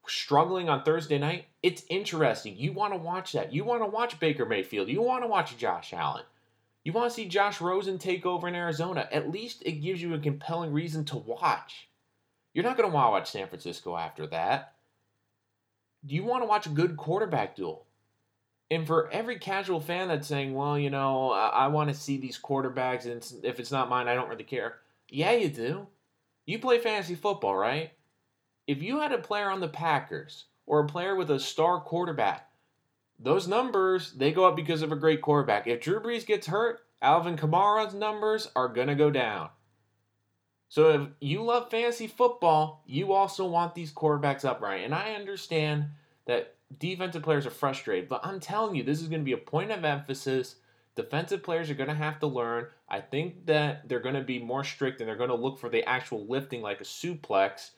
struggling 0.06 0.68
on 0.68 0.82
Thursday 0.82 1.18
night, 1.18 1.46
it's 1.62 1.84
interesting. 1.88 2.56
You 2.56 2.72
want 2.72 2.92
to 2.92 2.98
watch 2.98 3.32
that. 3.32 3.52
You 3.52 3.64
want 3.64 3.82
to 3.82 3.86
watch 3.86 4.20
Baker 4.20 4.44
Mayfield. 4.44 4.88
You 4.88 5.02
want 5.02 5.22
to 5.22 5.28
watch 5.28 5.56
Josh 5.56 5.92
Allen. 5.92 6.24
You 6.84 6.92
want 6.92 7.10
to 7.10 7.14
see 7.14 7.28
Josh 7.28 7.60
Rosen 7.60 7.98
take 7.98 8.26
over 8.26 8.48
in 8.48 8.54
Arizona. 8.54 9.08
At 9.12 9.30
least 9.30 9.62
it 9.64 9.82
gives 9.82 10.02
you 10.02 10.14
a 10.14 10.18
compelling 10.18 10.72
reason 10.72 11.04
to 11.06 11.16
watch. 11.16 11.88
You're 12.52 12.64
not 12.64 12.76
going 12.76 12.88
to 12.88 12.94
want 12.94 13.06
to 13.06 13.10
watch 13.10 13.30
San 13.30 13.48
Francisco 13.48 13.96
after 13.96 14.26
that. 14.28 14.74
Do 16.04 16.14
you 16.14 16.24
want 16.24 16.42
to 16.42 16.46
watch 16.46 16.66
a 16.66 16.70
good 16.70 16.96
quarterback 16.96 17.54
duel? 17.54 17.86
And 18.70 18.86
for 18.86 19.10
every 19.12 19.38
casual 19.38 19.80
fan 19.80 20.08
that's 20.08 20.26
saying, 20.26 20.54
well, 20.54 20.78
you 20.78 20.90
know, 20.90 21.30
I, 21.30 21.48
I 21.48 21.66
want 21.68 21.90
to 21.90 21.94
see 21.94 22.16
these 22.16 22.38
quarterbacks, 22.38 23.04
and 23.04 23.44
if 23.44 23.60
it's 23.60 23.70
not 23.70 23.88
mine, 23.88 24.08
I 24.08 24.14
don't 24.14 24.28
really 24.28 24.44
care. 24.44 24.78
Yeah, 25.08 25.32
you 25.32 25.48
do. 25.48 25.86
You 26.46 26.58
play 26.58 26.78
fantasy 26.78 27.14
football, 27.14 27.56
right? 27.56 27.92
if 28.66 28.82
you 28.82 29.00
had 29.00 29.12
a 29.12 29.18
player 29.18 29.50
on 29.50 29.60
the 29.60 29.68
Packers 29.68 30.46
or 30.66 30.80
a 30.80 30.86
player 30.86 31.16
with 31.16 31.30
a 31.30 31.40
star 31.40 31.80
quarterback, 31.80 32.48
those 33.18 33.48
numbers 33.48 34.12
they 34.12 34.32
go 34.32 34.44
up 34.44 34.56
because 34.56 34.82
of 34.82 34.92
a 34.92 34.96
great 34.96 35.22
quarterback. 35.22 35.66
If 35.66 35.80
Drew 35.80 36.00
Brees 36.00 36.26
gets 36.26 36.46
hurt, 36.46 36.80
Alvin 37.00 37.36
Kamara's 37.36 37.94
numbers 37.94 38.48
are 38.54 38.68
gonna 38.68 38.94
go 38.94 39.10
down. 39.10 39.48
So 40.68 40.88
if 40.90 41.08
you 41.20 41.42
love 41.42 41.70
fantasy 41.70 42.06
football, 42.06 42.82
you 42.86 43.12
also 43.12 43.46
want 43.46 43.74
these 43.74 43.92
quarterbacks 43.92 44.44
upright. 44.44 44.84
And 44.84 44.94
I 44.94 45.12
understand 45.12 45.86
that 46.24 46.54
defensive 46.78 47.22
players 47.22 47.44
are 47.44 47.50
frustrated, 47.50 48.08
but 48.08 48.24
I'm 48.24 48.40
telling 48.40 48.74
you, 48.74 48.82
this 48.82 49.02
is 49.02 49.08
going 49.08 49.20
to 49.20 49.24
be 49.24 49.32
a 49.32 49.36
point 49.36 49.70
of 49.70 49.84
emphasis. 49.84 50.56
Defensive 50.96 51.42
players 51.42 51.68
are 51.68 51.74
going 51.74 51.90
to 51.90 51.94
have 51.94 52.18
to 52.20 52.26
learn. 52.26 52.68
I 52.92 53.00
think 53.00 53.46
that 53.46 53.88
they're 53.88 53.98
going 53.98 54.14
to 54.14 54.22
be 54.22 54.38
more 54.38 54.62
strict 54.62 55.00
and 55.00 55.08
they're 55.08 55.16
going 55.16 55.30
to 55.30 55.34
look 55.34 55.58
for 55.58 55.68
the 55.68 55.84
actual 55.88 56.24
lifting 56.26 56.62
like 56.62 56.80
a 56.80 56.84
suplex 56.84 57.70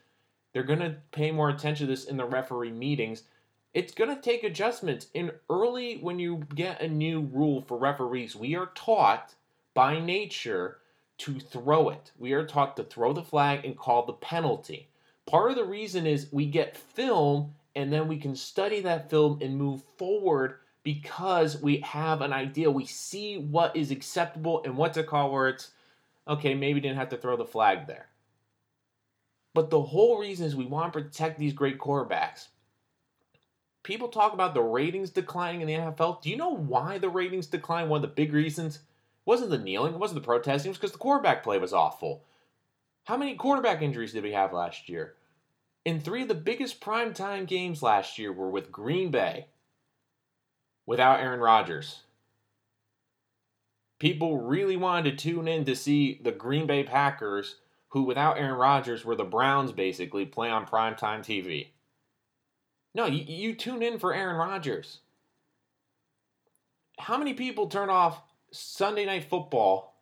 they're 0.54 0.62
going 0.62 0.78
to 0.78 0.96
pay 1.10 1.32
more 1.32 1.50
attention 1.50 1.86
to 1.86 1.90
this 1.92 2.04
in 2.04 2.16
the 2.16 2.24
referee 2.24 2.70
meetings. 2.70 3.24
It's 3.74 3.92
going 3.92 4.14
to 4.14 4.22
take 4.22 4.44
adjustments. 4.44 5.08
And 5.14 5.32
early, 5.50 5.96
when 5.96 6.20
you 6.20 6.46
get 6.54 6.80
a 6.80 6.88
new 6.88 7.20
rule 7.20 7.60
for 7.60 7.76
referees, 7.76 8.36
we 8.36 8.54
are 8.54 8.70
taught 8.76 9.34
by 9.74 9.98
nature 9.98 10.78
to 11.18 11.40
throw 11.40 11.88
it. 11.88 12.12
We 12.16 12.32
are 12.32 12.46
taught 12.46 12.76
to 12.76 12.84
throw 12.84 13.12
the 13.12 13.22
flag 13.22 13.64
and 13.64 13.76
call 13.76 14.06
the 14.06 14.12
penalty. 14.12 14.88
Part 15.26 15.50
of 15.50 15.56
the 15.56 15.64
reason 15.64 16.06
is 16.06 16.32
we 16.32 16.46
get 16.46 16.76
film 16.76 17.54
and 17.74 17.92
then 17.92 18.06
we 18.06 18.18
can 18.18 18.36
study 18.36 18.80
that 18.82 19.10
film 19.10 19.40
and 19.42 19.56
move 19.56 19.82
forward 19.96 20.58
because 20.84 21.60
we 21.60 21.78
have 21.78 22.20
an 22.20 22.32
idea. 22.32 22.70
We 22.70 22.84
see 22.84 23.38
what 23.38 23.74
is 23.74 23.90
acceptable 23.90 24.62
and 24.64 24.76
what 24.76 24.94
to 24.94 25.02
call 25.02 25.32
where 25.32 25.48
it's 25.48 25.70
okay, 26.28 26.54
maybe 26.54 26.80
didn't 26.80 26.98
have 26.98 27.08
to 27.08 27.16
throw 27.16 27.36
the 27.36 27.44
flag 27.44 27.86
there. 27.86 28.06
But 29.54 29.70
the 29.70 29.82
whole 29.82 30.18
reason 30.18 30.46
is 30.46 30.54
we 30.54 30.66
want 30.66 30.92
to 30.92 31.00
protect 31.00 31.38
these 31.38 31.52
great 31.52 31.78
quarterbacks. 31.78 32.48
People 33.82 34.08
talk 34.08 34.32
about 34.32 34.54
the 34.54 34.62
ratings 34.62 35.10
declining 35.10 35.60
in 35.60 35.66
the 35.66 35.74
NFL. 35.74 36.22
Do 36.22 36.30
you 36.30 36.36
know 36.36 36.54
why 36.54 36.98
the 36.98 37.08
ratings 37.08 37.46
declined? 37.46 37.90
One 37.90 37.98
of 37.98 38.02
the 38.02 38.14
big 38.14 38.32
reasons 38.32 38.80
wasn't 39.24 39.50
the 39.50 39.58
kneeling, 39.58 39.94
it 39.94 40.00
wasn't 40.00 40.20
the 40.20 40.26
protesting, 40.26 40.68
it 40.68 40.72
was 40.72 40.78
because 40.78 40.92
the 40.92 40.98
quarterback 40.98 41.42
play 41.42 41.58
was 41.58 41.72
awful. 41.72 42.24
How 43.04 43.16
many 43.16 43.34
quarterback 43.34 43.82
injuries 43.82 44.12
did 44.12 44.22
we 44.22 44.32
have 44.32 44.52
last 44.52 44.88
year? 44.88 45.14
In 45.84 46.00
three 46.00 46.22
of 46.22 46.28
the 46.28 46.34
biggest 46.34 46.80
primetime 46.80 47.46
games 47.46 47.82
last 47.82 48.18
year 48.18 48.32
were 48.32 48.50
with 48.50 48.72
Green 48.72 49.10
Bay 49.10 49.46
without 50.86 51.20
Aaron 51.20 51.40
Rodgers. 51.40 52.00
People 53.98 54.38
really 54.38 54.76
wanted 54.76 55.10
to 55.10 55.16
tune 55.16 55.48
in 55.48 55.64
to 55.64 55.76
see 55.76 56.20
the 56.22 56.32
Green 56.32 56.66
Bay 56.66 56.82
Packers 56.82 57.56
who 57.94 58.02
without 58.02 58.38
Aaron 58.38 58.56
Rodgers 58.56 59.04
were 59.04 59.14
the 59.14 59.22
Browns 59.22 59.70
basically 59.70 60.26
play 60.26 60.50
on 60.50 60.66
primetime 60.66 61.20
TV. 61.20 61.68
No, 62.92 63.06
you, 63.06 63.24
you 63.24 63.54
tune 63.54 63.82
in 63.82 64.00
for 64.00 64.12
Aaron 64.12 64.36
Rodgers. 64.36 64.98
How 66.98 67.16
many 67.16 67.34
people 67.34 67.68
turn 67.68 67.90
off 67.90 68.20
Sunday 68.50 69.04
night 69.04 69.24
football 69.24 69.96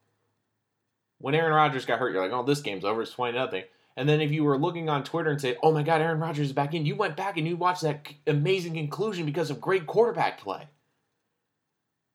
when 1.19 1.35
Aaron 1.35 1.53
Rodgers 1.53 1.85
got 1.85 1.99
hurt? 1.99 2.15
You're 2.15 2.23
like, 2.23 2.33
oh, 2.33 2.43
this 2.43 2.63
game's 2.63 2.85
over. 2.85 3.03
It's 3.03 3.13
20 3.13 3.37
nothing. 3.37 3.65
And 3.97 4.09
then 4.09 4.21
if 4.21 4.31
you 4.31 4.45
were 4.45 4.59
looking 4.59 4.89
on 4.89 5.05
Twitter 5.05 5.31
and 5.31 5.41
say, 5.41 5.57
oh 5.63 5.73
my 5.73 5.83
God, 5.83 6.01
Aaron 6.01 6.21
Rodgers 6.21 6.47
is 6.47 6.53
back 6.53 6.75
in, 6.75 6.87
you 6.87 6.97
went 6.97 7.17
back 7.17 7.37
and 7.37 7.47
you 7.47 7.57
watched 7.57 7.83
that 7.83 8.07
amazing 8.27 8.75
conclusion 8.75 9.27
because 9.27 9.51
of 9.51 9.61
great 9.61 9.87
quarterback 9.87 10.41
play. 10.41 10.69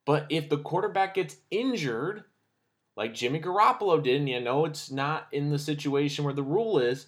But 0.06 0.26
if 0.30 0.50
the 0.50 0.58
quarterback 0.58 1.16
gets 1.16 1.36
injured, 1.52 2.24
like 2.96 3.14
Jimmy 3.14 3.40
Garoppolo 3.40 4.02
did, 4.02 4.16
and 4.16 4.30
you 4.30 4.40
know 4.40 4.66
it's 4.66 4.90
not 4.90 5.28
in 5.32 5.50
the 5.50 5.60
situation 5.60 6.26
where 6.26 6.34
the 6.34 6.42
rule 6.42 6.80
is, 6.80 7.08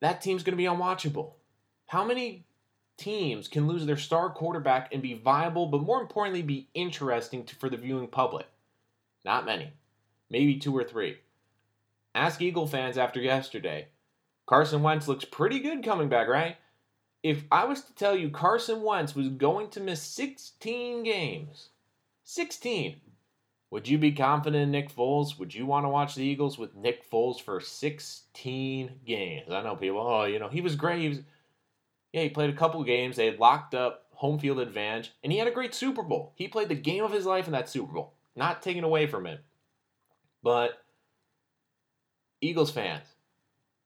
that 0.00 0.20
team's 0.20 0.42
going 0.42 0.54
to 0.54 0.56
be 0.56 0.64
unwatchable. 0.64 1.32
How 1.86 2.04
many 2.04 2.46
teams 2.96 3.46
can 3.46 3.68
lose 3.68 3.86
their 3.86 3.96
star 3.96 4.30
quarterback 4.30 4.92
and 4.92 5.02
be 5.02 5.14
viable, 5.14 5.66
but 5.66 5.82
more 5.82 6.00
importantly, 6.00 6.42
be 6.42 6.68
interesting 6.74 7.44
to, 7.44 7.56
for 7.56 7.68
the 7.68 7.76
viewing 7.76 8.08
public? 8.08 8.46
Not 9.24 9.46
many. 9.46 9.72
Maybe 10.30 10.56
two 10.56 10.76
or 10.76 10.84
three. 10.84 11.18
Ask 12.14 12.40
Eagle 12.40 12.66
fans 12.66 12.98
after 12.98 13.20
yesterday. 13.20 13.88
Carson 14.46 14.82
Wentz 14.82 15.08
looks 15.08 15.24
pretty 15.24 15.60
good 15.60 15.84
coming 15.84 16.08
back, 16.08 16.28
right? 16.28 16.56
If 17.22 17.44
I 17.50 17.64
was 17.64 17.82
to 17.82 17.94
tell 17.94 18.16
you 18.16 18.30
Carson 18.30 18.82
Wentz 18.82 19.14
was 19.14 19.28
going 19.28 19.70
to 19.70 19.80
miss 19.80 20.02
16 20.02 21.02
games, 21.02 21.70
16, 22.24 22.96
would 23.70 23.86
you 23.86 23.98
be 23.98 24.12
confident 24.12 24.62
in 24.62 24.70
Nick 24.70 24.94
Foles? 24.94 25.38
Would 25.38 25.54
you 25.54 25.66
want 25.66 25.84
to 25.84 25.90
watch 25.90 26.14
the 26.14 26.24
Eagles 26.24 26.58
with 26.58 26.74
Nick 26.74 27.08
Foles 27.10 27.40
for 27.40 27.60
16 27.60 28.90
games? 29.04 29.50
I 29.50 29.62
know 29.62 29.76
people, 29.76 30.00
oh, 30.00 30.24
you 30.24 30.38
know, 30.38 30.48
he 30.48 30.62
was 30.62 30.76
great. 30.76 31.00
He 31.00 31.08
was, 31.10 31.18
yeah, 32.12 32.22
he 32.22 32.30
played 32.30 32.50
a 32.50 32.56
couple 32.56 32.82
games. 32.84 33.16
They 33.16 33.36
locked 33.36 33.74
up 33.74 34.06
home 34.12 34.38
field 34.38 34.58
advantage, 34.58 35.12
and 35.22 35.30
he 35.30 35.38
had 35.38 35.48
a 35.48 35.52
great 35.52 35.74
Super 35.74 36.02
Bowl. 36.02 36.32
He 36.34 36.48
played 36.48 36.70
the 36.70 36.74
game 36.74 37.04
of 37.04 37.12
his 37.12 37.26
life 37.26 37.46
in 37.46 37.52
that 37.52 37.68
Super 37.68 37.92
Bowl. 37.92 38.14
Not 38.34 38.62
taken 38.62 38.84
away 38.84 39.06
from 39.06 39.26
him. 39.26 39.38
But, 40.42 40.82
Eagles 42.40 42.70
fans, 42.70 43.06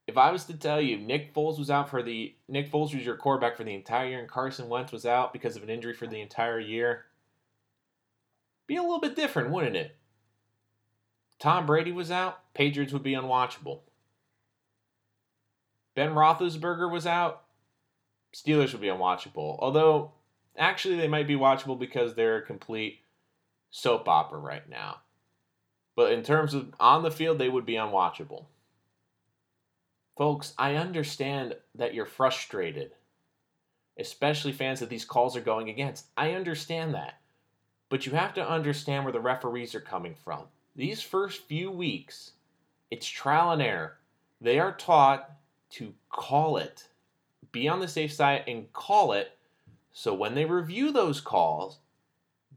if 0.07 0.17
I 0.17 0.31
was 0.31 0.45
to 0.45 0.53
tell 0.53 0.81
you 0.81 0.97
Nick 0.97 1.33
Foles 1.33 1.57
was 1.57 1.69
out 1.69 1.89
for 1.89 2.03
the 2.03 2.35
Nick 2.47 2.71
Foles 2.71 2.93
was 2.93 3.05
your 3.05 3.15
quarterback 3.15 3.57
for 3.57 3.63
the 3.63 3.73
entire 3.73 4.09
year 4.09 4.19
and 4.19 4.27
Carson 4.27 4.69
Wentz 4.69 4.91
was 4.91 5.05
out 5.05 5.33
because 5.33 5.55
of 5.55 5.63
an 5.63 5.69
injury 5.69 5.93
for 5.93 6.07
the 6.07 6.21
entire 6.21 6.59
year, 6.59 7.05
be 8.67 8.75
a 8.75 8.81
little 8.81 8.99
bit 8.99 9.15
different, 9.15 9.49
wouldn't 9.49 9.75
it? 9.75 9.95
Tom 11.39 11.65
Brady 11.65 11.91
was 11.91 12.11
out, 12.11 12.39
Patriots 12.53 12.93
would 12.93 13.03
be 13.03 13.13
unwatchable. 13.13 13.79
Ben 15.95 16.11
Roethlisberger 16.11 16.91
was 16.91 17.05
out, 17.05 17.43
Steelers 18.33 18.71
would 18.71 18.81
be 18.81 18.87
unwatchable. 18.87 19.57
Although, 19.59 20.11
actually, 20.57 20.95
they 20.95 21.07
might 21.07 21.27
be 21.27 21.35
watchable 21.35 21.77
because 21.77 22.15
they're 22.15 22.37
a 22.37 22.45
complete 22.45 22.99
soap 23.69 24.07
opera 24.07 24.39
right 24.39 24.67
now. 24.67 24.97
But 25.95 26.11
in 26.11 26.23
terms 26.23 26.53
of 26.53 26.73
on 26.79 27.03
the 27.03 27.11
field, 27.11 27.37
they 27.37 27.49
would 27.49 27.65
be 27.65 27.73
unwatchable. 27.73 28.45
Folks, 30.17 30.53
I 30.57 30.75
understand 30.75 31.55
that 31.75 31.93
you're 31.93 32.05
frustrated, 32.05 32.91
especially 33.97 34.51
fans 34.51 34.79
that 34.79 34.89
these 34.89 35.05
calls 35.05 35.35
are 35.35 35.41
going 35.41 35.69
against. 35.69 36.05
I 36.15 36.31
understand 36.31 36.93
that. 36.93 37.19
But 37.89 38.05
you 38.05 38.13
have 38.13 38.33
to 38.35 38.47
understand 38.47 39.03
where 39.03 39.13
the 39.13 39.19
referees 39.19 39.75
are 39.75 39.81
coming 39.81 40.15
from. 40.15 40.45
These 40.75 41.01
first 41.01 41.47
few 41.47 41.69
weeks, 41.69 42.31
it's 42.89 43.07
trial 43.07 43.51
and 43.51 43.61
error. 43.61 43.97
They 44.41 44.59
are 44.59 44.71
taught 44.71 45.29
to 45.71 45.93
call 46.09 46.57
it, 46.57 46.87
be 47.51 47.67
on 47.67 47.79
the 47.79 47.87
safe 47.87 48.13
side 48.13 48.43
and 48.47 48.71
call 48.73 49.13
it. 49.13 49.37
So 49.91 50.13
when 50.13 50.33
they 50.35 50.45
review 50.45 50.91
those 50.91 51.21
calls, 51.21 51.77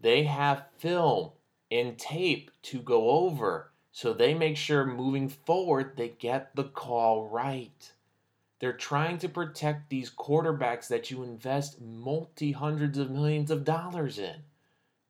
they 0.01 0.25
have 0.25 0.65
film 0.79 1.31
and 1.71 1.99
tape 1.99 2.51
to 2.63 2.79
go 2.79 3.11
over 3.11 3.71
so 3.93 4.13
they 4.13 4.35
make 4.35 4.57
sure 4.59 4.85
moving 4.85 5.29
forward 5.29 5.97
they 5.97 6.09
get 6.09 6.55
the 6.55 6.65
call 6.65 7.29
right. 7.29 7.93
They're 8.59 8.73
trying 8.73 9.19
to 9.19 9.29
protect 9.29 9.89
these 9.89 10.11
quarterbacks 10.11 10.89
that 10.89 11.11
you 11.11 11.23
invest 11.23 11.81
multi 11.81 12.53
hundreds 12.53 12.99
of 12.99 13.11
millions 13.11 13.51
of 13.51 13.65
dollars 13.65 14.19
in 14.19 14.45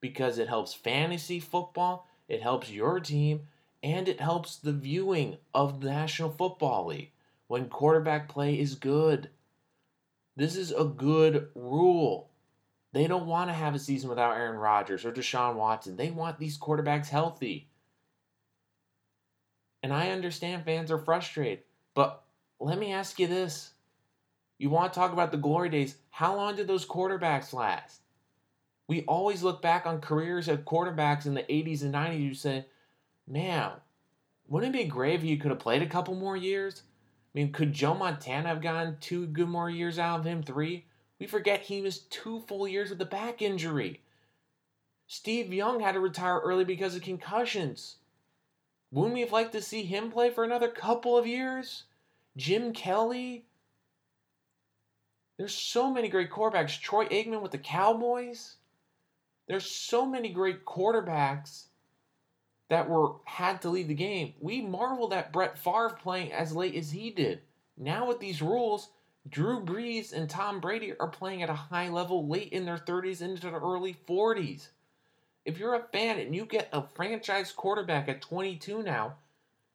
because 0.01 0.39
it 0.39 0.49
helps 0.49 0.73
fantasy 0.73 1.41
football, 1.41 2.09
it 2.29 2.43
helps 2.43 2.71
your 2.71 3.01
team, 3.01 3.49
and 3.83 4.09
it 4.09 4.21
helps 4.21 4.57
the 4.57 4.73
viewing 4.73 5.39
of 5.55 5.81
the 5.81 5.89
National 5.89 6.31
Football 6.31 6.87
League 6.87 7.11
when 7.49 7.69
quarterback 7.69 8.29
play 8.29 8.59
is 8.59 8.75
good. 8.75 9.31
This 10.37 10.57
is 10.57 10.71
a 10.71 10.85
good 10.85 11.49
rule. 11.55 12.31
They 12.97 13.07
don't 13.07 13.27
want 13.27 13.51
to 13.51 13.55
have 13.55 13.75
a 13.75 13.79
season 13.79 14.09
without 14.09 14.39
Aaron 14.39 14.57
Rodgers 14.57 15.05
or 15.05 15.13
Deshaun 15.13 15.57
Watson. 15.57 15.99
They 15.99 16.11
want 16.11 16.39
these 16.39 16.57
quarterbacks 16.57 17.09
healthy. 17.09 17.69
And 19.83 19.93
I 19.93 20.13
understand 20.13 20.65
fans 20.65 20.91
are 20.91 20.97
frustrated. 20.97 21.65
But 21.93 22.23
let 22.59 22.79
me 22.79 22.95
ask 22.95 23.19
you 23.19 23.27
this. 23.27 23.73
You 24.57 24.71
want 24.71 24.95
to 24.95 24.99
talk 24.99 25.13
about 25.13 25.31
the 25.31 25.37
glory 25.37 25.69
days. 25.69 25.97
How 26.09 26.35
long 26.37 26.57
did 26.57 26.69
those 26.69 26.87
quarterbacks 26.87 27.53
last? 27.53 28.01
We 28.89 29.03
always 29.03 29.43
look 29.43 29.61
back 29.61 29.85
on 29.85 30.01
careers 30.01 30.49
of 30.49 30.65
quarterbacks 30.65 31.27
in 31.27 31.35
the 31.35 31.43
80s 31.43 31.83
and 31.83 31.93
90s 31.93 32.19
You 32.19 32.33
say, 32.33 32.65
man, 33.29 33.73
wouldn't 34.49 34.75
it 34.75 34.79
be 34.79 34.85
great 34.89 35.17
if 35.17 35.23
you 35.23 35.37
could 35.37 35.51
have 35.51 35.61
played 35.61 35.83
a 35.83 35.87
couple 35.87 36.15
more 36.15 36.35
years? 36.39 36.81
I 36.87 37.41
mean, 37.41 37.53
could 37.53 37.75
Joe 37.75 37.93
Montana 37.93 38.49
have 38.49 38.63
gotten 38.63 38.97
two 39.03 39.27
good 39.27 39.49
more 39.49 39.69
years 39.69 39.99
out 39.99 40.21
of 40.21 40.25
him? 40.25 40.43
Three? 40.43 40.87
We 41.19 41.27
forget 41.27 41.63
he 41.63 41.81
missed 41.81 42.11
two 42.11 42.41
full 42.41 42.69
years 42.69 42.91
with 42.91 43.01
a 43.01 43.07
back 43.07 43.41
injury. 43.41 44.01
Steve 45.07 45.53
Young 45.53 45.81
had 45.81 45.93
to 45.93 46.01
retire 46.01 46.41
early 46.41 46.65
because 46.65 46.95
of 46.95 47.03
concussions. 47.03 47.97
Wouldn't 48.91 49.15
we 49.15 49.21
have 49.21 49.33
liked 49.33 49.53
to 49.53 49.63
see 49.63 49.83
him 49.83 50.11
play 50.11 50.31
for 50.31 50.45
another 50.45 50.69
couple 50.69 51.17
of 51.17 51.27
years? 51.27 51.85
Jim 52.37 52.73
Kelly? 52.73 53.45
There's 55.39 55.55
so 55.55 55.93
many 55.93 56.09
great 56.09 56.31
quarterbacks. 56.31 56.81
Troy 56.81 57.07
Aikman 57.07 57.43
with 57.43 57.53
the 57.53 57.59
Cowboys. 57.59 58.57
There's 59.47 59.67
so 59.67 60.07
many 60.07 60.31
great 60.31 60.65
quarterbacks 60.65 61.65
that 62.69 62.89
were 62.89 63.17
had 63.25 63.63
to 63.63 63.71
leave 63.71 63.89
the 63.89 63.95
game. 63.95 64.35
We 64.41 64.61
marveled 64.61 65.13
at 65.13 65.33
Brett 65.33 65.59
Favre 65.59 65.97
playing 66.03 66.33
as 66.33 66.55
late 66.55 66.75
as 66.75 66.91
he 66.91 67.11
did. 67.11 67.41
Now 67.77 68.09
with 68.09 68.19
these 68.19 68.43
rules, 68.43 68.89
Drew 69.29 69.61
Brees 69.61 70.13
and 70.13 70.31
Tom 70.31 70.61
Brady 70.61 70.95
are 70.99 71.09
playing 71.09 71.43
at 71.43 71.51
a 71.51 71.55
high 71.55 71.89
level 71.89 72.29
late 72.29 72.53
in 72.53 72.65
their 72.65 72.79
30s 72.79 73.23
into 73.23 73.51
the 73.51 73.59
early 73.59 73.97
40s. 74.09 74.69
If 75.45 75.59
you're 75.59 75.75
a 75.75 75.89
fan 75.93 76.19
and 76.19 76.35
you 76.35 76.45
get 76.45 76.69
a 76.73 76.87
franchise 76.95 77.51
quarterback 77.53 78.09
at 78.09 78.21
22 78.21 78.83
now, 78.83 79.15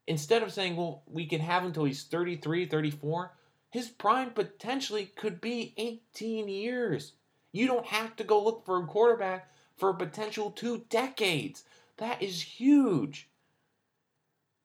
instead 0.07 0.43
of 0.43 0.53
saying, 0.53 0.75
well, 0.75 1.03
we 1.05 1.25
can 1.25 1.41
have 1.41 1.63
him 1.63 1.67
until 1.67 1.85
he's 1.85 2.03
33, 2.03 2.65
34, 2.65 3.33
his 3.69 3.87
prime 3.89 4.31
potentially 4.31 5.05
could 5.15 5.41
be 5.41 5.73
18 5.77 6.47
years. 6.47 7.13
You 7.51 7.67
don't 7.67 7.85
have 7.87 8.15
to 8.17 8.23
go 8.23 8.43
look 8.43 8.65
for 8.65 8.81
a 8.81 8.85
quarterback 8.85 9.51
for 9.77 9.89
a 9.89 9.95
potential 9.95 10.51
two 10.51 10.85
decades. 10.89 11.63
That 11.97 12.21
is 12.21 12.41
huge. 12.41 13.29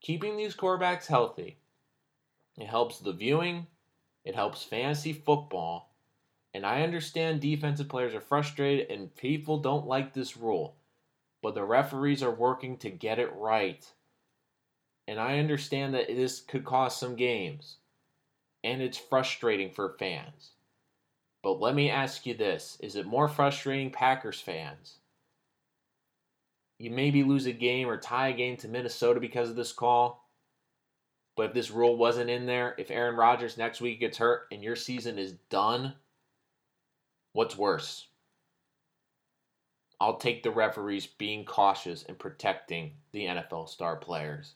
Keeping 0.01 0.37
these 0.37 0.55
quarterbacks 0.55 1.07
healthy, 1.07 1.59
it 2.59 2.67
helps 2.67 2.99
the 2.99 3.13
viewing, 3.13 3.67
it 4.27 4.35
helps 4.35 4.63
fantasy 4.63 5.15
football, 5.15 5.95
and 6.53 6.67
I 6.67 6.83
understand 6.83 7.41
defensive 7.41 7.89
players 7.89 8.15
are 8.15 8.21
frustrated 8.21 8.91
and 8.91 9.17
people 9.17 9.59
don't 9.59 9.87
like 9.87 10.13
this 10.13 10.37
rule 10.37 10.77
but 11.47 11.55
the 11.55 11.63
referees 11.63 12.25
are 12.25 12.35
working 12.35 12.77
to 12.79 12.91
get 12.91 13.21
it 13.21 13.33
right. 13.37 13.89
And 15.07 15.21
I 15.21 15.39
understand 15.39 15.95
that 15.95 16.09
this 16.09 16.41
could 16.41 16.65
cost 16.65 16.99
some 16.99 17.15
games, 17.15 17.77
and 18.65 18.83
it's 18.83 18.99
frustrating 18.99 19.71
for 19.71 19.95
fans. 19.97 20.55
But 21.45 21.61
let 21.61 21.77
me 21.77 21.89
ask 21.89 22.27
you 22.27 22.35
this 22.35 22.79
is 22.81 22.97
it 22.97 23.07
more 23.07 23.29
frustrating, 23.29 23.93
Packers 23.93 24.41
fans? 24.41 24.99
You 26.81 26.91
maybe 26.91 27.23
lose 27.23 27.47
a 27.47 27.53
game 27.53 27.89
or 27.89 27.97
tie 27.97 28.31
a 28.31 28.37
game 28.37 28.57
to 28.57 28.69
Minnesota 28.69 29.21
because 29.21 29.49
of 29.49 29.55
this 29.55 29.73
call. 29.73 30.26
But 31.37 31.47
if 31.49 31.55
this 31.55 31.71
rule 31.71 31.97
wasn't 31.97 32.31
in 32.31 32.47
there, 32.47 32.75
if 32.79 32.91
Aaron 32.91 33.17
Rodgers 33.17 33.59
next 33.59 33.81
week 33.81 34.01
gets 34.01 34.19
hurt 34.19 34.47
and 34.51 34.65
your 34.65 34.75
season 34.75 35.19
is 35.19 35.33
done, 35.51 35.95
what's 37.33 37.59
worse? 37.59 38.07
I'll 40.01 40.17
take 40.17 40.43
the 40.43 40.51
referees 40.51 41.07
being 41.07 41.45
cautious 41.45 42.03
and 42.03 42.19
protecting 42.19 42.93
the 43.13 43.27
NFL 43.27 43.69
star 43.69 43.97
players. 43.97 44.55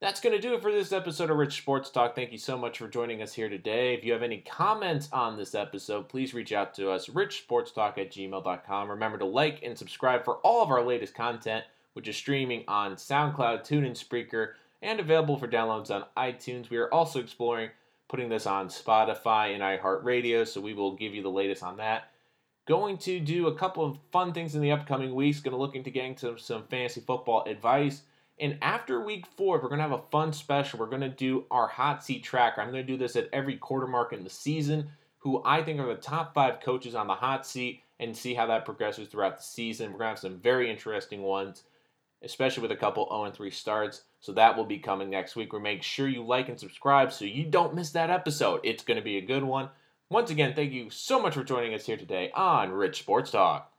That's 0.00 0.20
going 0.20 0.34
to 0.34 0.40
do 0.40 0.54
it 0.54 0.62
for 0.62 0.72
this 0.72 0.92
episode 0.92 1.30
of 1.30 1.36
Rich 1.36 1.58
Sports 1.58 1.90
Talk. 1.90 2.14
Thank 2.14 2.32
you 2.32 2.38
so 2.38 2.56
much 2.56 2.78
for 2.78 2.88
joining 2.88 3.20
us 3.20 3.34
here 3.34 3.50
today. 3.50 3.92
If 3.92 4.02
you 4.02 4.14
have 4.14 4.22
any 4.22 4.38
comments 4.38 5.10
on 5.12 5.36
this 5.36 5.54
episode, 5.54 6.08
please 6.08 6.32
reach 6.32 6.52
out 6.52 6.72
to 6.74 6.90
us, 6.90 7.08
richsportstalk 7.08 7.98
at 7.98 8.10
gmail.com. 8.10 8.90
Remember 8.90 9.18
to 9.18 9.26
like 9.26 9.62
and 9.62 9.76
subscribe 9.76 10.24
for 10.24 10.36
all 10.36 10.62
of 10.62 10.70
our 10.70 10.82
latest 10.82 11.14
content, 11.14 11.66
which 11.92 12.08
is 12.08 12.16
streaming 12.16 12.64
on 12.66 12.96
SoundCloud, 12.96 13.60
TuneIn, 13.60 13.92
Spreaker, 13.92 14.52
and 14.82 15.00
available 15.00 15.36
for 15.36 15.48
downloads 15.48 15.90
on 15.90 16.04
iTunes. 16.16 16.70
We 16.70 16.78
are 16.78 16.92
also 16.92 17.20
exploring 17.20 17.70
putting 18.08 18.28
this 18.28 18.46
on 18.46 18.68
Spotify 18.68 19.54
and 19.54 19.62
iHeartRadio, 19.62 20.46
so 20.46 20.60
we 20.60 20.74
will 20.74 20.96
give 20.96 21.14
you 21.14 21.22
the 21.22 21.30
latest 21.30 21.62
on 21.62 21.76
that. 21.76 22.10
Going 22.66 22.98
to 22.98 23.20
do 23.20 23.46
a 23.46 23.54
couple 23.54 23.84
of 23.84 23.98
fun 24.10 24.32
things 24.32 24.54
in 24.54 24.62
the 24.62 24.72
upcoming 24.72 25.14
weeks. 25.14 25.40
Going 25.40 25.52
to 25.52 25.60
look 25.60 25.76
into 25.76 25.90
getting 25.90 26.16
some, 26.16 26.38
some 26.38 26.64
fantasy 26.64 27.00
football 27.00 27.44
advice. 27.44 28.02
And 28.38 28.58
after 28.62 29.00
week 29.00 29.26
four, 29.26 29.56
we're 29.56 29.68
going 29.68 29.78
to 29.78 29.88
have 29.88 29.92
a 29.92 30.10
fun 30.10 30.32
special. 30.32 30.78
We're 30.78 30.86
going 30.86 31.02
to 31.02 31.08
do 31.08 31.44
our 31.50 31.68
hot 31.68 32.02
seat 32.04 32.24
tracker. 32.24 32.60
I'm 32.60 32.70
going 32.70 32.84
to 32.84 32.92
do 32.92 32.98
this 32.98 33.16
at 33.16 33.28
every 33.32 33.56
quarter 33.56 33.86
mark 33.86 34.12
in 34.12 34.24
the 34.24 34.30
season, 34.30 34.90
who 35.18 35.42
I 35.44 35.62
think 35.62 35.78
are 35.78 35.86
the 35.86 36.00
top 36.00 36.34
five 36.34 36.60
coaches 36.60 36.94
on 36.94 37.06
the 37.06 37.14
hot 37.14 37.46
seat, 37.46 37.82
and 38.00 38.16
see 38.16 38.34
how 38.34 38.46
that 38.46 38.64
progresses 38.64 39.08
throughout 39.08 39.36
the 39.36 39.44
season. 39.44 39.92
We're 39.92 39.98
going 39.98 40.06
to 40.06 40.10
have 40.10 40.18
some 40.18 40.38
very 40.38 40.70
interesting 40.70 41.22
ones, 41.22 41.64
especially 42.22 42.62
with 42.62 42.72
a 42.72 42.76
couple 42.76 43.06
0 43.08 43.30
3 43.30 43.50
starts. 43.50 44.02
So 44.20 44.32
that 44.32 44.56
will 44.56 44.64
be 44.64 44.78
coming 44.78 45.10
next 45.10 45.34
week. 45.34 45.52
We 45.52 45.60
make 45.60 45.82
sure 45.82 46.08
you 46.08 46.22
like 46.22 46.48
and 46.48 46.60
subscribe 46.60 47.12
so 47.12 47.24
you 47.24 47.44
don't 47.44 47.74
miss 47.74 47.90
that 47.90 48.10
episode. 48.10 48.60
It's 48.64 48.84
going 48.84 48.98
to 48.98 49.04
be 49.04 49.16
a 49.16 49.22
good 49.22 49.42
one. 49.42 49.70
Once 50.10 50.30
again, 50.30 50.54
thank 50.54 50.72
you 50.72 50.90
so 50.90 51.20
much 51.20 51.34
for 51.34 51.44
joining 51.44 51.72
us 51.72 51.86
here 51.86 51.96
today 51.96 52.30
on 52.34 52.72
Rich 52.72 53.00
Sports 53.00 53.30
Talk. 53.30 53.72